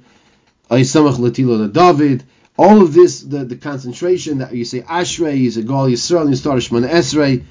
Aysamach 0.70 1.18
Latilo 1.18 1.72
David. 1.72 2.24
All 2.58 2.82
of 2.82 2.94
this, 2.94 3.22
the, 3.22 3.46
the 3.46 3.56
concentration 3.56 4.40
that 4.40 4.54
you 4.54 4.66
say 4.66 4.82
Ashrei, 4.82 5.38
you 5.38 5.52
say 5.52 5.62
Gal 5.62 5.88
Yisrael, 5.88 6.30
you 6.30 6.36
start 6.36 6.60
Shemana 6.60 6.90
Esrei. 6.90 7.44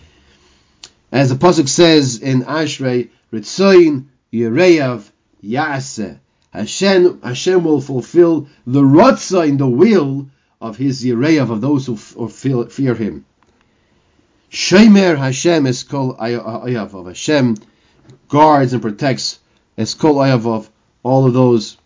As 1.11 1.31
the 1.31 1.37
pasuk 1.37 1.69
says 1.69 2.19
in 2.19 2.43
Ashrei, 2.43 3.09
Ritzoin 3.33 4.07
Yereyav 4.33 5.11
Yaseh. 5.43 6.19
Hashem, 6.59 7.21
Hashem 7.23 7.63
will 7.63 7.81
fulfill 7.81 8.49
the 8.67 8.83
Ratzah 8.83 9.49
in 9.49 9.59
the 9.59 9.69
will 9.69 10.29
of 10.61 10.77
his 10.77 11.05
Yereyav, 11.05 11.51
of 11.51 11.61
those 11.61 11.87
who 11.87 11.95
f- 11.95 12.73
fear 12.73 12.95
him. 12.95 13.25
Shemer 14.51 15.17
Hashem 15.17 15.67
is 15.67 15.85
called 15.85 16.19
Ayav 16.19 16.95
of 16.95 17.07
Hashem 17.07 17.59
guards 18.29 18.73
and 18.73 18.83
protects 18.83 19.39
es 19.77 19.95
kol 19.95 20.17
Ayav 20.17 20.69
all 21.05 21.27
of 21.27 21.33
those 21.33 21.77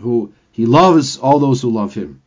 who 0.00 0.32
he 0.50 0.66
loves 0.66 1.16
all 1.18 1.38
those 1.38 1.62
who 1.62 1.70
love 1.70 1.94
him. 1.94 2.22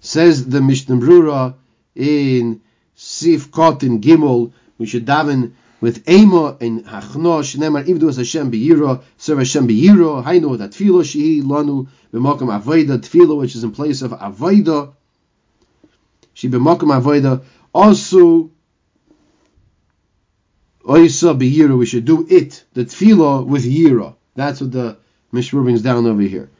Says 0.00 0.46
the 0.46 0.60
Mishnah 0.60 0.96
Brura 0.96 1.54
in 1.94 2.60
Sif 2.94 3.50
Kotin 3.50 4.02
Gimel, 4.02 4.52
we 4.76 4.84
should 4.84 5.06
daven 5.06 5.52
with 5.80 6.08
Ema 6.08 6.56
and 6.60 6.84
Hachno, 6.84 7.40
Ivdu 7.42 8.08
as 8.08 8.16
Hashem 8.16 8.50
Biyiro, 8.50 9.02
serve 9.16 9.38
Hashem 9.38 9.68
Biyiro, 9.68 10.24
Hainu 10.24 10.58
that 10.58 10.70
Tfilo 10.70 11.02
Shehi 11.02 11.42
Lanu, 11.42 11.88
B'Mokum 12.12 12.60
Avoida, 12.60 12.98
Tfilo 12.98 13.38
which 13.38 13.54
is 13.54 13.64
in 13.64 13.72
place 13.72 14.02
of 14.02 14.12
Avoida, 14.12 14.92
She 16.34 16.48
B'Mokum 16.48 17.00
Avoida, 17.00 17.44
also 17.72 18.50
Oisa 20.84 21.38
Biyiro, 21.38 21.78
we 21.78 21.86
should 21.86 22.04
do 22.04 22.26
it, 22.28 22.64
the 22.72 22.84
Tfilo 22.84 23.46
with 23.46 23.64
Yiro. 23.64 24.16
That's 24.34 24.60
what 24.60 24.72
the 24.72 24.96
Mishnah 25.32 25.62
brings 25.62 25.82
down 25.82 26.06
over 26.06 26.22
here. 26.22 26.50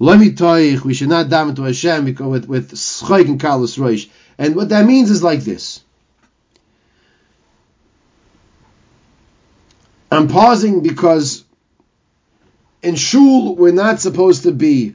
Lemi 0.00 0.36
toich, 0.36 0.80
we 0.80 0.92
should 0.92 1.08
not 1.08 1.26
daven 1.26 1.54
to 1.56 1.62
Hashem 1.62 2.04
because 2.04 2.26
with 2.26 2.48
with 2.48 2.72
schoik 2.72 3.26
and 3.26 3.40
kalos 3.40 3.78
roish. 3.78 4.08
And 4.36 4.56
what 4.56 4.70
that 4.70 4.84
means 4.84 5.10
is 5.10 5.22
like 5.22 5.40
this. 5.44 5.83
I'm 10.14 10.28
pausing 10.28 10.82
because 10.82 11.44
in 12.82 12.96
shul 12.96 13.56
we're 13.56 13.72
not 13.72 14.00
supposed 14.00 14.44
to 14.44 14.52
be 14.52 14.94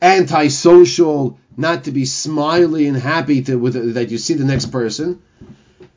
antisocial, 0.00 1.38
not 1.56 1.84
to 1.84 1.92
be 1.92 2.04
smiley 2.04 2.86
and 2.88 2.96
happy 2.96 3.42
to, 3.44 3.56
with, 3.56 3.94
that 3.94 4.10
you 4.10 4.18
see 4.18 4.34
the 4.34 4.44
next 4.44 4.66
person. 4.66 5.22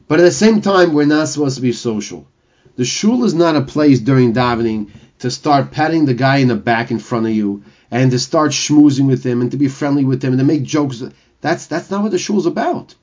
But 0.07 0.19
at 0.19 0.23
the 0.23 0.31
same 0.31 0.61
time, 0.61 0.93
we're 0.93 1.05
not 1.05 1.27
supposed 1.27 1.55
to 1.55 1.61
be 1.61 1.71
social. 1.71 2.27
The 2.75 2.85
shul 2.85 3.23
is 3.23 3.33
not 3.33 3.55
a 3.55 3.61
place 3.61 3.99
during 3.99 4.33
davening 4.33 4.91
to 5.19 5.31
start 5.31 5.71
patting 5.71 6.05
the 6.05 6.13
guy 6.13 6.38
in 6.38 6.47
the 6.47 6.55
back 6.55 6.91
in 6.91 6.99
front 6.99 7.25
of 7.25 7.31
you 7.31 7.63
and 7.89 8.11
to 8.11 8.19
start 8.19 8.51
schmoozing 8.51 9.07
with 9.07 9.23
him 9.23 9.41
and 9.41 9.51
to 9.51 9.57
be 9.57 9.67
friendly 9.67 10.03
with 10.03 10.23
him 10.23 10.33
and 10.33 10.39
to 10.39 10.45
make 10.45 10.63
jokes. 10.63 11.01
That's 11.41 11.67
that's 11.67 11.89
not 11.89 12.03
what 12.03 12.11
the 12.11 12.19
shul 12.19 12.38
is 12.38 12.45
about. 12.45 12.95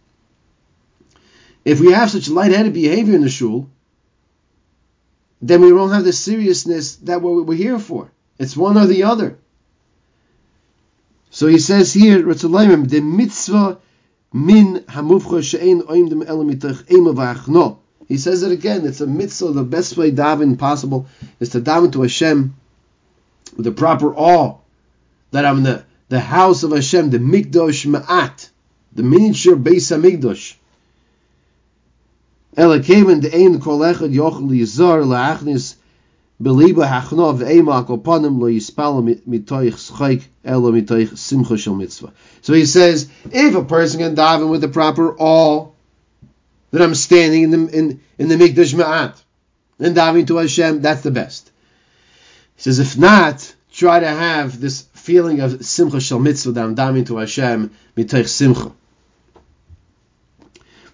If 1.65 1.81
we 1.81 1.93
have 1.93 2.11
such 2.11 2.29
light-headed 2.29 2.75
behavior 2.75 3.15
in 3.15 3.23
the 3.23 3.31
shul, 3.31 3.71
then 5.43 5.61
we 5.61 5.73
won't 5.73 5.93
have 5.93 6.05
the 6.05 6.13
seriousness 6.13 6.97
that 6.97 7.21
we're 7.21 7.55
here 7.55 7.81
for. 7.81 8.13
It's 8.39 8.57
one 8.57 8.79
or 8.79 8.87
the 8.87 9.03
other. 9.03 9.39
So 11.31 11.49
he 11.49 11.59
says 11.59 11.93
here, 11.93 12.23
the 12.23 13.01
mitzvah 13.03 13.79
min 14.33 14.85
hamufcha 14.89 15.43
she'ein 15.43 15.83
oimdim 15.83 16.25
elamitach 16.25 16.91
ema 16.91 17.13
v'achno. 17.13 17.79
He 18.07 18.19
says 18.19 18.43
it 18.43 18.53
again. 18.53 18.87
It's 18.87 19.01
a 19.01 19.07
mitzvah. 19.07 19.53
The 19.53 19.65
best 19.65 19.97
way 19.97 20.13
daven 20.13 20.59
possible 20.59 21.07
is 21.41 21.51
to 21.51 21.61
daven 21.61 21.93
to 21.93 22.03
Hashem 22.03 22.55
with 23.57 23.65
the 23.65 23.73
proper 23.73 24.15
awe 24.15 24.59
that 25.33 25.45
I'm 25.45 25.59
in 25.59 25.63
the, 25.65 25.85
the 26.09 26.21
house 26.21 26.63
of 26.63 26.71
Hashem, 26.71 27.11
the 27.11 27.19
mikdosh 27.19 27.87
ma'at, 27.87 28.51
the 28.93 29.03
miniature 29.03 29.57
Beis 29.57 29.91
Hamikdash. 29.91 30.55
So 32.55 32.71
he 42.53 42.67
says, 42.67 43.09
if 43.31 43.55
a 43.55 43.65
person 43.65 44.01
can 44.01 44.17
daven 44.17 44.51
with 44.51 44.61
the 44.61 44.69
proper 44.69 45.17
awe, 45.19 45.69
that 46.73 46.83
I'm 46.83 46.95
standing 46.95 47.43
in 47.45 47.51
the 47.51 47.79
in, 47.79 48.01
in 48.19 48.29
the 48.29 48.37
mikdash 48.37 48.75
ma'at 48.75 49.23
and 49.79 49.95
davening 49.97 50.27
to 50.27 50.37
Hashem, 50.39 50.81
that's 50.81 51.03
the 51.03 51.11
best. 51.11 51.51
He 52.57 52.63
says, 52.63 52.79
if 52.79 52.99
not, 52.99 53.55
try 53.73 54.01
to 54.01 54.09
have 54.09 54.61
this 54.61 54.83
feeling 54.95 55.41
of 55.41 55.65
simcha 55.65 56.01
shel 56.01 56.19
mitzvah 56.19 56.53
that 56.53 56.65
I'm 56.65 56.75
davening 56.75 57.07
to 57.07 57.19
Hashem 57.19 57.71
mitoich 57.97 58.29
simcha. 58.29 58.73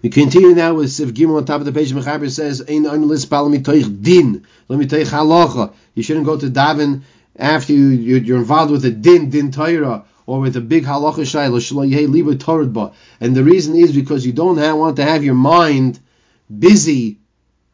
We 0.01 0.09
continue 0.09 0.55
now 0.55 0.75
with 0.75 0.91
Sif 0.91 1.09
Gimel 1.13 1.35
on 1.35 1.45
top 1.45 1.59
of 1.59 1.65
the 1.65 1.73
page. 1.73 1.91
Mechaber 1.91 2.31
says, 2.31 2.63
"Ein 2.69 2.85
onelis 2.85 3.29
pal 3.29 3.49
mitoich 3.49 4.01
din, 4.01 4.45
lo 4.69 4.77
mitoich 4.77 5.07
halacha." 5.07 5.73
You 5.93 6.03
shouldn't 6.03 6.25
go 6.25 6.37
to 6.37 6.49
daven 6.49 7.01
after 7.37 7.73
you 7.73 7.87
you're 7.87 8.37
involved 8.37 8.71
with 8.71 8.85
a 8.85 8.91
din 8.91 9.29
din 9.29 9.51
Torah 9.51 10.05
or 10.25 10.39
with 10.39 10.55
a 10.55 10.61
big 10.61 10.85
halacha 10.85 11.25
shayla 11.25 11.59
shlo 11.59 11.89
yeh 11.89 12.07
liba 12.07 12.35
torah 12.35 12.93
And 13.19 13.35
the 13.35 13.43
reason 13.43 13.75
is 13.75 13.91
because 13.91 14.25
you 14.25 14.31
don't 14.31 14.55
want 14.77 14.95
to 14.97 15.03
have 15.03 15.21
your 15.23 15.35
mind 15.35 15.99
busy 16.47 17.17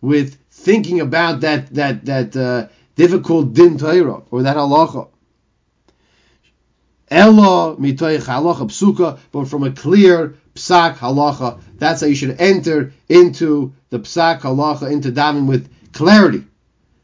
with 0.01 0.35
thinking 0.49 1.01
about 1.01 1.41
that 1.41 1.71
that 1.75 2.05
that 2.05 2.35
uh, 2.35 2.67
difficult 2.95 3.53
din 3.53 3.77
Torah 3.77 4.23
or 4.31 4.41
that 4.41 4.57
halacha. 4.57 5.09
Ella 7.15 7.77
mitoich 7.77 8.25
halacha 8.25 8.67
psuka, 8.67 9.17
but 9.31 9.45
from 9.45 9.63
a 9.63 9.71
clear 9.71 10.35
psak 10.53 10.97
halacha. 10.97 11.61
That's 11.77 12.01
how 12.01 12.07
you 12.07 12.15
should 12.15 12.41
enter 12.41 12.91
into 13.07 13.73
the 13.89 13.99
psak 13.99 14.41
halacha, 14.41 14.91
into 14.91 15.13
daven 15.13 15.47
with 15.47 15.69
clarity. 15.93 16.43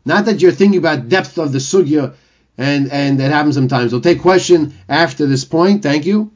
Not 0.04 0.26
that 0.26 0.41
you're 0.41 0.52
thinking 0.52 0.80
about 0.80 1.08
depth 1.08 1.38
of 1.38 1.54
the 1.54 1.60
sugya, 1.60 2.15
and 2.58 2.91
and 2.91 3.21
that 3.21 3.32
happens 3.32 3.56
sometimes. 3.56 3.93
We'll 3.93 4.02
take 4.02 4.21
question 4.21 4.74
after 4.89 5.26
this 5.28 5.45
point. 5.45 5.82
Thank 5.82 6.06
you. 6.06 6.32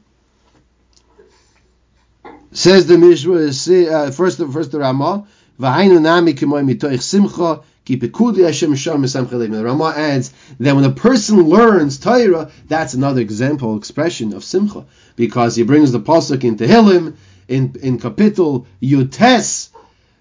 Says 2.52 2.86
the 2.86 2.96
Mishnah, 2.96 3.94
uh, 3.94 4.10
first 4.10 4.38
first 4.38 4.72
the 4.72 4.78
Ramah, 4.78 5.26
v'hainu 5.60 6.00
nami 6.00 6.32
k'moy 6.32 6.64
mitoich 6.64 7.02
simcha 7.02 7.62
the 7.86 9.62
Rama 9.64 9.94
adds 9.96 10.32
that 10.58 10.74
when 10.74 10.84
a 10.84 10.90
person 10.90 11.42
learns 11.42 11.98
Torah, 11.98 12.50
that's 12.66 12.94
another 12.94 13.20
example, 13.20 13.76
expression 13.76 14.32
of 14.34 14.42
Simcha, 14.42 14.84
because 15.14 15.54
he 15.54 15.62
brings 15.62 15.92
the 15.92 16.00
pasuk 16.00 16.42
in 16.42 16.56
Tehillim 16.56 17.14
in 17.48 17.76
in 17.80 17.98
kapitel 17.98 18.66
Yutes 18.82 19.70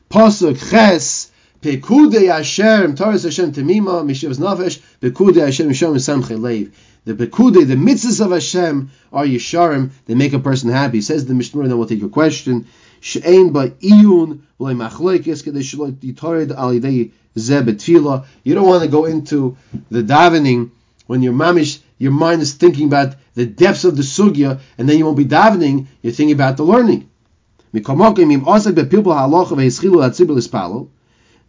pasuk 0.10 0.70
Ches. 0.70 1.32
Pekudei 1.62 2.32
Hashem, 2.32 2.94
Torah 2.94 3.20
Hashem 3.20 3.52
Temima, 3.52 4.06
Mishivas 4.06 4.38
Nafesh, 4.38 4.80
Pekudei 5.02 5.46
Hashem, 5.46 5.68
Mishom 5.68 5.96
Samche 5.96 6.38
Leiv. 6.38 6.72
The 7.06 7.16
Pekudei, 7.16 7.66
the 7.66 7.76
mitzvahs 7.76 8.24
of 8.24 8.32
Hashem 8.32 8.92
are 9.12 9.26
Yisharim, 9.26 9.90
they 10.06 10.14
make 10.14 10.34
a 10.34 10.40
person 10.40 10.70
happy. 10.70 11.02
Says 11.02 11.26
the 11.26 11.34
Mishnah, 11.34 11.62
and 11.62 11.72
then 11.72 11.80
we'll 11.80 11.88
take 11.88 12.02
your 12.02 12.10
question. 12.10 12.68
She'ein 13.06 13.52
ba 13.52 13.70
iyun, 13.70 14.40
v'lei 14.60 14.76
machloikes, 14.76 15.44
kedei 15.44 15.62
shalot 15.62 15.98
yitored 16.02 16.52
al 16.56 16.74
yidei 16.74 17.12
you 17.38 18.56
don't 18.56 18.68
want 18.68 18.84
to 18.84 18.90
go 18.90 19.04
into 19.04 19.58
the 19.92 20.02
davening 20.02 20.72
when 21.06 21.22
your 21.22 21.34
mamish, 21.34 21.80
your 21.98 22.14
mind 22.14 22.42
is 22.42 22.54
thinking 22.54 22.88
about 22.88 23.16
the 23.34 23.46
depths 23.46 23.84
of 23.84 23.98
the 23.98 24.04
sugya, 24.04 24.62
and 24.78 24.88
then 24.88 24.98
you 24.98 25.04
won't 25.04 25.18
be 25.18 25.26
davening. 25.26 25.88
You're 26.02 26.14
thinking 26.14 26.34
about 26.34 26.56
the 26.56 26.64
learning. 26.64 27.10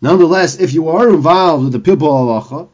Nonetheless, 0.03 0.57
if 0.57 0.75
you 0.75 0.89
are 0.89 1.09
involved 1.09 1.65
with 1.65 1.73
the 1.73 1.79
people 1.79 2.09
halacha 2.09 2.69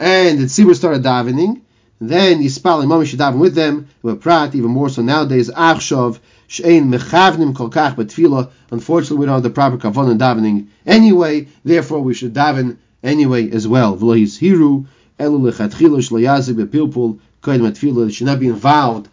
and 0.00 0.38
the 0.38 0.44
tzibur 0.44 0.74
started 0.74 1.02
davening, 1.02 1.60
then 2.00 2.42
Yispal 2.42 2.80
and 2.80 2.90
mamish 2.90 3.14
daven 3.14 3.38
with 3.38 3.54
them. 3.54 3.88
With 4.02 4.22
prat, 4.22 4.54
even 4.54 4.70
more 4.70 4.88
so 4.88 5.02
nowadays. 5.02 5.50
Achshov 5.50 6.18
she'ein 6.48 6.90
mechavnim 6.90 7.54
kol 7.54 7.70
kach 7.70 7.94
betfila. 7.94 8.50
Unfortunately, 8.72 9.18
we 9.18 9.26
don't 9.26 9.36
have 9.36 9.42
the 9.44 9.50
proper 9.50 9.78
kavan 9.78 10.10
in 10.10 10.18
davening 10.18 10.66
anyway. 10.84 11.46
Therefore, 11.64 12.00
we 12.00 12.14
should 12.14 12.34
daven 12.34 12.78
anyway 13.04 13.48
as 13.50 13.68
well. 13.68 13.96
V'lohis 13.96 14.40
hiru 14.40 14.86
elu 15.20 15.52
lechatchila 15.52 16.00
shloyazik 16.00 16.56
bepilpul 16.56 17.20
koyim 17.42 17.70
atfila. 17.70 18.12
Should 18.12 18.26
not 18.26 18.40
be 18.40 18.48
involved 18.48 19.08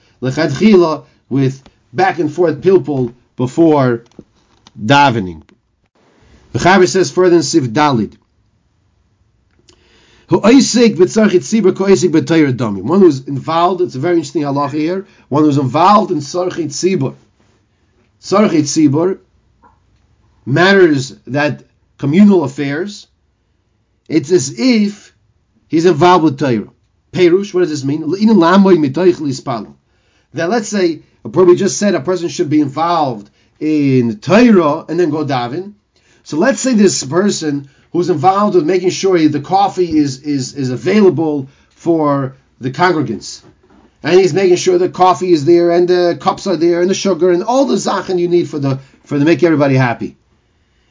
with 1.29 1.63
back 1.93 2.17
and 2.19 2.33
forth 2.33 2.61
pilpul 2.61 3.13
before 3.35 4.03
davening. 4.81 5.43
The 6.53 6.85
says 6.87 7.11
further 7.11 7.35
in 7.35 7.43
Sif 7.43 7.65
Dalid. 7.65 8.17
One 10.27 10.41
who's 13.01 13.27
involved, 13.27 13.81
it's 13.81 13.95
a 13.95 13.99
very 13.99 14.15
interesting 14.15 14.41
halacha 14.41 14.71
here, 14.71 15.05
one 15.29 15.43
who's 15.43 15.59
involved 15.59 16.11
in 16.11 16.17
Sarchit 16.17 16.69
Tzibur. 16.69 17.15
Sarchit 18.25 18.63
Tzibur, 18.63 19.19
matters 20.47 21.09
that 21.27 21.63
communal 21.99 22.43
affairs, 22.43 23.05
it's 24.09 24.31
as 24.31 24.59
if 24.59 25.15
he's 25.67 25.85
involved 25.85 26.23
with 26.23 26.39
Torah. 26.39 26.71
Perush, 27.11 27.53
what 27.53 27.59
does 27.59 27.69
this 27.69 27.83
mean? 27.83 28.01
That 30.33 30.49
let's 30.49 30.67
say, 30.67 31.03
probably 31.21 31.55
just 31.55 31.77
said 31.77 31.93
a 31.93 31.99
person 31.99 32.29
should 32.29 32.49
be 32.49 32.61
involved 32.61 33.29
in 33.59 34.19
Torah 34.21 34.85
and 34.89 34.99
then 34.99 35.11
go 35.11 35.23
daven. 35.23 35.75
So 36.23 36.37
let's 36.37 36.59
say 36.59 36.73
this 36.73 37.03
person 37.05 37.69
who's 37.91 38.09
involved 38.09 38.55
with 38.55 38.65
making 38.65 38.89
sure 38.89 39.19
the 39.27 39.39
coffee 39.39 39.99
is, 39.99 40.23
is, 40.23 40.55
is 40.55 40.71
available 40.71 41.47
for 41.69 42.35
the 42.59 42.71
congregants. 42.71 43.43
And 44.03 44.19
he's 44.19 44.33
making 44.33 44.57
sure 44.57 44.77
the 44.77 44.89
coffee 44.89 45.31
is 45.31 45.45
there 45.45 45.71
and 45.71 45.87
the 45.87 46.17
cups 46.19 46.47
are 46.47 46.57
there 46.57 46.81
and 46.81 46.89
the 46.89 46.93
sugar 46.93 47.31
and 47.31 47.43
all 47.43 47.65
the 47.65 47.75
zachin 47.75 48.19
you 48.19 48.27
need 48.27 48.49
for 48.49 48.59
the 48.59 48.79
for 49.03 49.17
to 49.17 49.25
make 49.25 49.43
everybody 49.43 49.75
happy. 49.75 50.15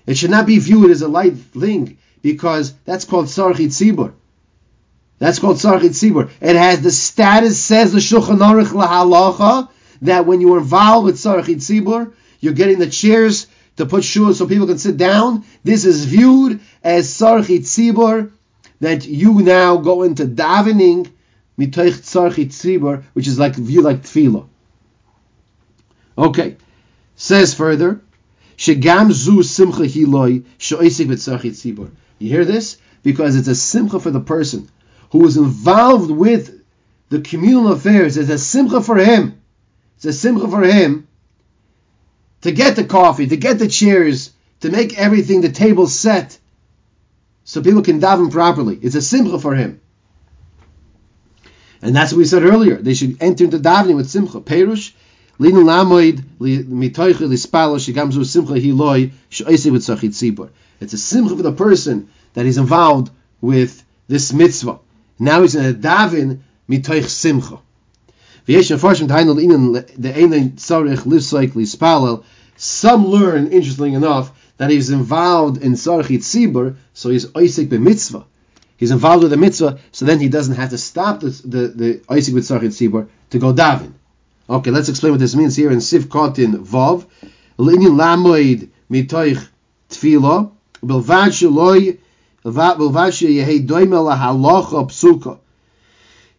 It 0.06 0.16
should 0.16 0.30
not 0.30 0.46
be 0.46 0.58
viewed 0.58 0.90
as 0.90 1.02
a 1.02 1.08
light 1.08 1.36
thing 1.36 1.98
because 2.22 2.74
that's 2.84 3.04
called 3.04 3.26
sarchit 3.26 3.68
tzibur. 3.68 4.12
That's 5.18 5.38
called 5.38 5.56
sarchit 5.56 5.90
tzibur. 5.90 6.30
It 6.40 6.56
has 6.56 6.80
the 6.80 6.90
status, 6.90 7.62
says 7.62 7.92
the 7.92 7.98
Shulchan 7.98 8.38
Aruch 8.38 8.68
lahalacha, 8.68 9.68
that 10.02 10.26
when 10.26 10.40
you're 10.40 10.58
involved 10.58 11.06
with 11.06 11.16
sarchit 11.16 11.56
tzibur, 11.56 12.12
you're 12.40 12.52
getting 12.52 12.78
the 12.78 12.90
chairs 12.90 13.46
to 13.76 13.86
put 13.86 14.04
shoes 14.04 14.38
so 14.38 14.46
people 14.46 14.66
can 14.66 14.78
sit 14.78 14.96
down. 14.96 15.44
This 15.62 15.84
is 15.84 16.04
viewed 16.04 16.60
as 16.82 17.08
sarchit 17.08 17.60
tzibur, 17.60 18.32
that 18.80 19.06
you 19.06 19.40
now 19.40 19.78
go 19.78 20.02
into 20.02 20.26
davening 20.26 21.10
mitoich 21.58 22.00
sarchit 22.02 22.48
tzibur, 22.48 23.02
which 23.12 23.26
is 23.26 23.38
like 23.38 23.54
view 23.54 23.82
like 23.82 24.02
tefillah. 24.02 24.46
Okay, 26.16 26.56
says 27.16 27.54
further, 27.54 28.00
shegam 28.56 29.12
zu 29.12 29.42
simcha 29.42 29.82
hiloi 29.82 30.44
shoisik 30.58 31.06
b'tzarchit 31.06 31.52
tzibur. 31.52 31.90
You 32.18 32.28
hear 32.28 32.44
this? 32.44 32.78
Because 33.02 33.36
it's 33.36 33.48
a 33.48 33.54
simcha 33.54 34.00
for 34.00 34.10
the 34.10 34.20
person 34.20 34.68
who 35.10 35.26
is 35.26 35.36
involved 35.36 36.10
with 36.10 36.62
the 37.08 37.20
communal 37.20 37.72
affairs. 37.72 38.16
It's 38.16 38.30
a 38.30 38.38
simcha 38.38 38.80
for 38.80 38.96
him. 38.96 39.40
It's 39.96 40.06
a 40.06 40.12
simcha 40.12 40.48
for 40.48 40.62
him 40.62 41.06
to 42.42 42.52
get 42.52 42.76
the 42.76 42.84
coffee, 42.84 43.26
to 43.26 43.36
get 43.36 43.58
the 43.58 43.68
chairs, 43.68 44.32
to 44.60 44.70
make 44.70 44.98
everything, 44.98 45.40
the 45.40 45.50
table 45.50 45.86
set, 45.86 46.38
so 47.44 47.62
people 47.62 47.82
can 47.82 48.00
daven 48.00 48.30
properly. 48.30 48.78
It's 48.80 48.94
a 48.94 49.02
simcha 49.02 49.38
for 49.38 49.54
him. 49.54 49.80
And 51.84 51.94
that's 51.94 52.12
what 52.12 52.18
we 52.18 52.24
said 52.24 52.44
earlier. 52.44 52.76
They 52.76 52.94
should 52.94 53.18
enter 53.20 53.44
into 53.44 53.58
davening 53.58 53.96
with 53.96 54.08
simcha. 54.08 54.40
Perush, 54.40 54.92
Linu 55.38 55.64
lamoid 55.64 56.24
mitoiche 56.40 57.28
lispalo 57.28 57.76
shigamzu 57.76 58.24
simcha 58.24 58.54
hiloi 58.54 59.12
shoisik 59.30 59.70
with 59.70 59.82
sachit 59.82 60.12
tzibur. 60.12 60.48
It's 60.80 60.94
a 60.94 60.98
simcha 60.98 61.36
for 61.36 61.42
the 61.42 61.52
person 61.52 62.08
that 62.32 62.46
is 62.46 62.56
involved 62.56 63.10
with 63.42 63.84
this 64.08 64.32
mitzvah. 64.32 64.78
Now 65.18 65.42
he's 65.42 65.56
in 65.56 65.66
a 65.66 65.74
davin 65.74 66.40
mitoich 66.70 67.06
simcha. 67.06 67.60
Some 72.56 73.06
learn, 73.06 73.46
interestingly 73.48 73.94
enough, 73.94 74.32
that 74.56 74.70
he's 74.70 74.88
involved 74.88 75.62
in 75.62 75.72
sarchit 75.72 76.20
tzibur, 76.20 76.76
so 76.94 77.10
he's 77.10 77.26
oisik 77.26 77.68
b'mitzvah. 77.68 78.24
He's 78.76 78.90
involved 78.90 79.22
with 79.22 79.30
the 79.30 79.36
mitzvah, 79.36 79.78
so 79.92 80.04
then 80.04 80.20
he 80.20 80.28
doesn't 80.28 80.56
have 80.56 80.70
to 80.70 80.78
stop 80.78 81.20
the 81.20 81.30
the, 81.44 81.68
the 81.68 81.94
oisik 82.08 82.34
with 82.34 82.48
to 83.30 83.38
go 83.38 83.52
daven. 83.52 83.92
Okay, 84.48 84.70
let's 84.70 84.88
explain 84.88 85.12
what 85.12 85.20
this 85.20 85.34
means 85.34 85.56
here 85.56 85.70
in 85.70 85.80
Sif 85.80 86.08
Kotin. 86.08 86.66
Linyan 87.58 87.96
lamoid 87.96 88.68
mitoich 88.90 89.46
tefila, 89.88 90.50
belvad 90.82 91.30
shaloi, 91.30 91.98
belvad 92.44 93.12
sheyehei 93.12 93.66
doime 93.66 93.96
lahalacha 93.96 94.88
psuka. 94.88 95.38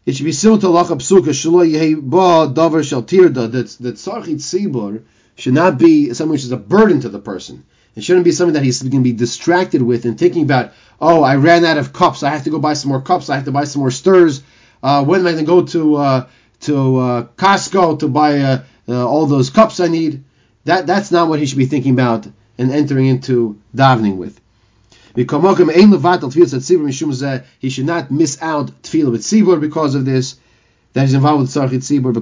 It 0.05 0.15
should 0.15 0.25
be 0.25 0.33
similar 0.33 0.61
to 0.61 0.67
halacha 0.67 0.97
psuka, 0.97 1.29
shaloi 1.29 1.71
yehei 1.71 1.95
ba 1.95 2.53
davar 2.53 2.83
shal 2.83 3.03
tirda, 3.03 3.51
that, 3.51 3.69
that 3.79 3.95
sarchit 3.95 4.35
tzibur 4.35 5.03
should 5.35 5.53
not 5.53 5.79
be 5.79 6.13
something 6.13 6.33
which 6.33 6.43
is 6.43 6.51
a 6.51 6.57
burden 6.57 6.99
to 6.99 7.09
the 7.09 7.19
person. 7.19 7.65
It 7.95 8.03
shouldn't 8.03 8.25
be 8.25 8.31
something 8.31 8.53
that 8.53 8.63
he's 8.63 8.81
going 8.81 8.91
to 8.91 9.01
be 9.01 9.13
distracted 9.13 9.81
with 9.81 10.05
and 10.05 10.17
thinking 10.17 10.43
about, 10.43 10.73
oh, 10.99 11.23
I 11.23 11.35
ran 11.35 11.65
out 11.65 11.77
of 11.77 11.93
cups, 11.93 12.23
I 12.23 12.29
have 12.29 12.43
to 12.43 12.49
go 12.49 12.59
buy 12.59 12.73
some 12.73 12.89
more 12.89 13.01
cups, 13.01 13.29
I 13.29 13.35
have 13.35 13.45
to 13.45 13.51
buy 13.51 13.63
some 13.63 13.81
more 13.81 13.91
stirs, 13.91 14.43
uh, 14.83 15.03
when 15.03 15.21
am 15.21 15.27
I 15.27 15.31
going 15.31 15.45
to 15.45 15.51
go 15.51 15.65
to... 15.65 15.95
Uh, 15.95 16.27
to 16.61 16.97
uh, 16.97 17.23
Costco 17.37 17.99
to 17.99 18.07
buy 18.07 18.39
uh, 18.39 18.63
uh, 18.87 19.07
all 19.07 19.25
those 19.25 19.49
cups 19.49 19.79
I 19.79 19.87
need. 19.87 20.23
That 20.65 20.85
that's 20.87 21.11
not 21.11 21.29
what 21.29 21.39
he 21.39 21.45
should 21.45 21.57
be 21.57 21.65
thinking 21.65 21.93
about 21.93 22.27
and 22.57 22.71
entering 22.71 23.07
into 23.07 23.59
davening 23.75 24.17
with. 24.17 24.39
He 25.15 25.25
should 27.69 27.85
not 27.85 28.11
miss 28.11 28.41
out 28.41 28.81
tefillah 28.81 29.11
with 29.11 29.21
tzibur 29.21 29.61
because 29.61 29.95
of 29.95 30.05
this. 30.05 30.35
That 30.93 31.05
is 31.05 31.13
involved 31.13 31.41
with 31.41 31.51
tzarchit 31.51 31.83
tzibur. 31.83 32.13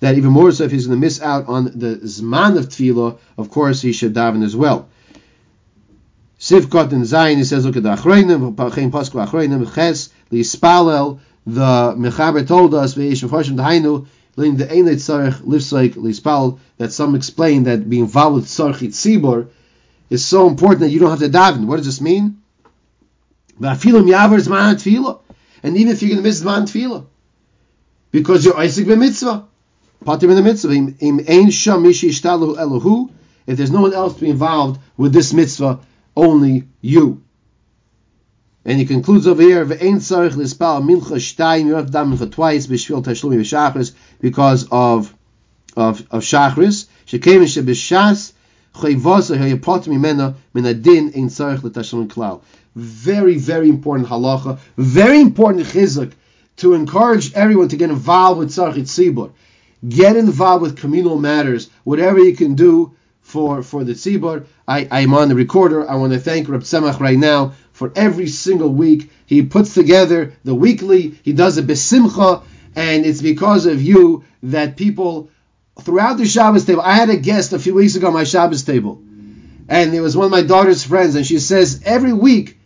That 0.00 0.16
even 0.16 0.30
more 0.30 0.50
so 0.50 0.64
if 0.64 0.70
he's 0.70 0.86
going 0.86 0.98
to 0.98 1.06
miss 1.06 1.20
out 1.20 1.48
on 1.48 1.64
the 1.64 1.96
zman 2.02 2.56
of 2.56 2.68
tefillah, 2.68 3.18
of 3.36 3.50
course 3.50 3.82
he 3.82 3.92
should 3.92 4.14
daven 4.14 4.44
as 4.44 4.56
well. 4.56 4.88
Sivkot 6.38 6.92
and 6.92 7.04
Zayin, 7.04 7.36
he 7.36 7.44
says, 7.44 7.66
look 7.66 7.76
at 7.76 7.82
the 7.82 7.94
Achreinim, 7.94 8.54
Pachem 8.54 8.90
Pasku 8.90 9.22
Achreinim, 9.26 9.74
Ches, 9.74 10.08
Lispalel, 10.32 11.20
the 11.44 11.94
Mechaber 11.98 12.48
told 12.48 12.74
us, 12.74 12.94
Ve'esh 12.94 13.22
Mefashim 13.22 13.56
Dahainu, 13.56 14.06
Lin 14.36 14.56
the 14.56 14.64
Einet 14.64 14.94
Tzarech, 14.94 15.42
Livsaik, 15.42 15.96
Lispal, 15.96 16.58
that 16.78 16.92
some 16.92 17.14
explain 17.14 17.64
that 17.64 17.90
being 17.90 18.04
with 18.04 18.12
Tzarech 18.12 18.88
Tzibor 18.88 19.48
is 20.08 20.24
so 20.24 20.48
important 20.48 20.80
that 20.80 20.88
you 20.88 20.98
don't 20.98 21.10
have 21.10 21.18
to 21.18 21.28
daven. 21.28 21.66
What 21.66 21.76
does 21.76 21.84
this 21.84 22.00
mean? 22.00 22.40
Va'afilim 23.60 24.08
Yavar 24.10 24.40
Zman 24.40 24.76
Tefillah. 24.76 25.20
And 25.62 25.76
even 25.76 25.92
if 25.92 26.00
you're 26.00 26.08
going 26.08 26.22
to 26.22 26.26
miss 26.26 26.42
Zman 26.42 26.62
Tefillah, 26.62 27.04
because 28.12 28.46
you're 28.46 28.54
oisek 28.54 28.86
b'mitzvah, 28.86 29.46
Patim 30.04 30.30
in 30.30 30.36
the 30.36 30.42
mitzvah, 30.42 30.72
im 30.72 31.20
ein 31.28 31.50
sham 31.50 31.82
mishi 31.82 32.08
elohu, 32.10 33.10
if 33.46 33.56
there's 33.58 33.70
no 33.70 33.82
one 33.82 33.92
else 33.92 34.14
to 34.14 34.20
be 34.20 34.30
involved 34.30 34.80
with 34.96 35.12
this 35.12 35.32
mitzvah, 35.32 35.80
only 36.16 36.68
you. 36.80 37.22
And 38.64 38.78
he 38.78 38.86
concludes 38.86 39.26
over 39.26 39.42
here, 39.42 39.64
"Ve'ein 39.64 39.96
tzarich 39.96 40.32
lispal 40.32 40.82
mincha 40.82 41.16
shtayim." 41.16 41.66
You 41.66 41.74
have 41.74 41.90
to 41.90 41.98
mincha 41.98 42.30
twice 42.30 42.66
b'shvil 42.66 43.02
tashlumi 43.02 43.40
b'shachris 43.40 43.92
because 44.20 44.66
of 44.70 45.14
of 45.76 46.06
of 46.10 46.22
shachris. 46.22 46.86
Shekem 47.06 47.42
shebishas 47.44 48.32
chayvasa 48.74 49.38
hayapot 49.38 49.86
mimena 49.86 50.34
min 50.54 50.66
adin 50.66 51.12
ein 51.14 51.28
tzarich 51.28 51.62
l'tashlum 51.62 52.08
klal. 52.08 52.40
Very 52.76 53.36
very 53.38 53.68
important 53.68 54.08
halacha. 54.08 54.58
Very 54.76 55.20
important 55.20 55.66
chizuk 55.66 56.12
to 56.56 56.74
encourage 56.74 57.32
everyone 57.34 57.68
to 57.68 57.76
get 57.76 57.90
involved 57.90 58.38
with 58.38 58.50
tzarich 58.50 58.82
tzibur. 58.82 59.30
Get 59.88 60.16
involved 60.16 60.62
with 60.62 60.76
communal 60.76 61.18
matters. 61.18 61.70
Whatever 61.84 62.18
you 62.20 62.36
can 62.36 62.54
do 62.54 62.94
for, 63.30 63.62
for 63.62 63.84
the 63.84 63.92
tzibur. 63.92 64.46
I, 64.66 64.88
I'm 64.90 65.14
on 65.14 65.28
the 65.28 65.34
recorder. 65.34 65.88
I 65.88 65.94
want 65.96 66.12
to 66.12 66.18
thank 66.18 66.48
Reb 66.48 66.62
Tzemach 66.62 67.00
right 67.00 67.18
now 67.18 67.52
for 67.72 67.92
every 67.94 68.28
single 68.28 68.68
week. 68.68 69.10
He 69.26 69.42
puts 69.42 69.74
together 69.74 70.34
the 70.44 70.54
weekly. 70.54 71.18
He 71.22 71.32
does 71.32 71.56
a 71.56 71.62
besimcha, 71.62 72.42
and 72.74 73.06
it's 73.06 73.22
because 73.22 73.66
of 73.66 73.80
you 73.82 74.24
that 74.42 74.76
people 74.76 75.30
throughout 75.80 76.18
the 76.18 76.26
Shabbos 76.26 76.64
table. 76.64 76.82
I 76.82 76.94
had 76.94 77.10
a 77.10 77.16
guest 77.16 77.52
a 77.52 77.58
few 77.58 77.74
weeks 77.74 77.94
ago 77.94 78.08
on 78.08 78.12
my 78.12 78.24
Shabbos 78.24 78.64
table, 78.64 79.00
and 79.68 79.94
it 79.94 80.00
was 80.00 80.16
one 80.16 80.26
of 80.26 80.32
my 80.32 80.42
daughter's 80.42 80.84
friends, 80.84 81.14
and 81.14 81.26
she 81.26 81.38
says 81.38 81.82
every 81.84 82.12
week 82.12 82.58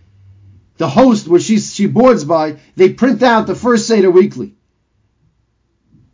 the 0.79 0.89
host 0.89 1.29
where 1.29 1.41
she 1.41 1.59
she 1.59 1.87
boards 1.87 2.25
by 2.25 2.57
they 2.75 2.93
print 2.93 3.23
out 3.23 3.47
the 3.47 3.55
first 3.55 3.87
Seder 3.87 4.11
weekly. 4.11 4.54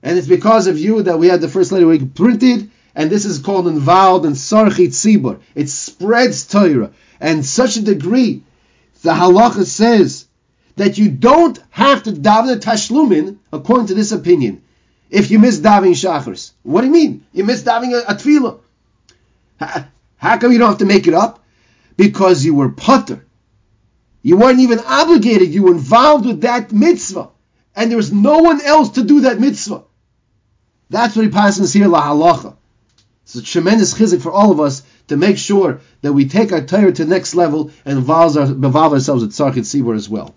And 0.03 0.19
it's 0.19 0.29
because 0.29 0.67
of 0.67 0.79
you 0.79 1.03
that 1.03 1.19
we 1.19 1.29
had 1.29 1.41
the 1.41 1.49
first 1.49 1.73
letter 1.73 1.87
week 1.87 2.15
printed 2.15 2.71
and 2.95 3.11
this 3.11 3.25
is 3.25 3.39
called 3.39 3.69
involved 3.69 4.27
in 4.27 4.33
sarchi 4.33 4.89
tzibur. 4.89 5.41
It 5.55 5.69
spreads 5.69 6.47
Torah, 6.47 6.91
and 7.21 7.45
such 7.45 7.77
a 7.77 7.83
degree, 7.83 8.43
the 9.03 9.13
halacha 9.13 9.65
says 9.65 10.27
that 10.77 10.99
you 10.99 11.11
don't 11.11 11.59
have 11.71 12.03
to 12.05 12.13
daven 12.13 12.59
tashlumin 12.61 13.39
according 13.53 13.89
to 13.89 13.95
this 13.95 14.13
opinion. 14.13 14.63
If 15.09 15.31
you 15.31 15.39
miss 15.39 15.61
davening 15.61 15.93
shachris, 15.93 16.53
what 16.63 16.81
do 16.81 16.89
you 16.89 16.93
mean? 16.93 17.27
You 17.33 17.45
miss 17.45 17.63
davening 17.63 17.95
a, 17.95 18.13
a 18.13 18.15
tefillah. 18.15 18.61
How, 19.59 19.85
how 20.17 20.39
come 20.39 20.53
you 20.53 20.59
don't 20.59 20.71
have 20.71 20.79
to 20.79 20.87
make 20.87 21.07
it 21.07 21.15
up? 21.15 21.43
Because 21.97 22.45
you 22.45 22.55
were 22.55 22.71
patur. 22.71 23.23
You 24.23 24.37
weren't 24.37 24.61
even 24.61 24.81
obligated. 24.81 25.49
You 25.49 25.65
were 25.65 25.73
involved 25.73 26.27
with 26.27 26.43
that 26.43 26.73
mitzvah, 26.73 27.29
and 27.75 27.91
there 27.91 27.97
was 27.97 28.13
no 28.13 28.39
one 28.39 28.61
else 28.61 28.91
to 28.91 29.05
do 29.05 29.23
that 29.23 29.41
mitzvah. 29.41 29.83
That's 30.91 31.17
what 31.17 31.25
he 31.25 31.31
passes 31.31 31.73
here, 31.73 31.87
la 31.87 32.03
halacha. 32.03 32.57
It's 33.23 33.37
a 33.37 33.43
tremendous 33.43 33.95
chizik 33.95 34.21
for 34.21 34.33
all 34.33 34.51
of 34.51 34.59
us 34.59 34.83
to 35.07 35.17
make 35.17 35.39
sure 35.39 35.81
that 36.03 36.13
we 36.13 36.27
take 36.27 36.53
our 36.53 36.61
Torah 36.61 36.93
to 36.93 37.05
the 37.05 37.11
next 37.11 37.35
level 37.35 37.71
and 37.85 37.99
involve, 37.99 38.37
our, 38.37 38.45
involve 38.45 38.93
ourselves 38.93 39.23
with 39.23 39.33
Tzarchit 39.33 39.65
Sibur 39.65 39.95
as 39.95 40.09
well. 40.09 40.35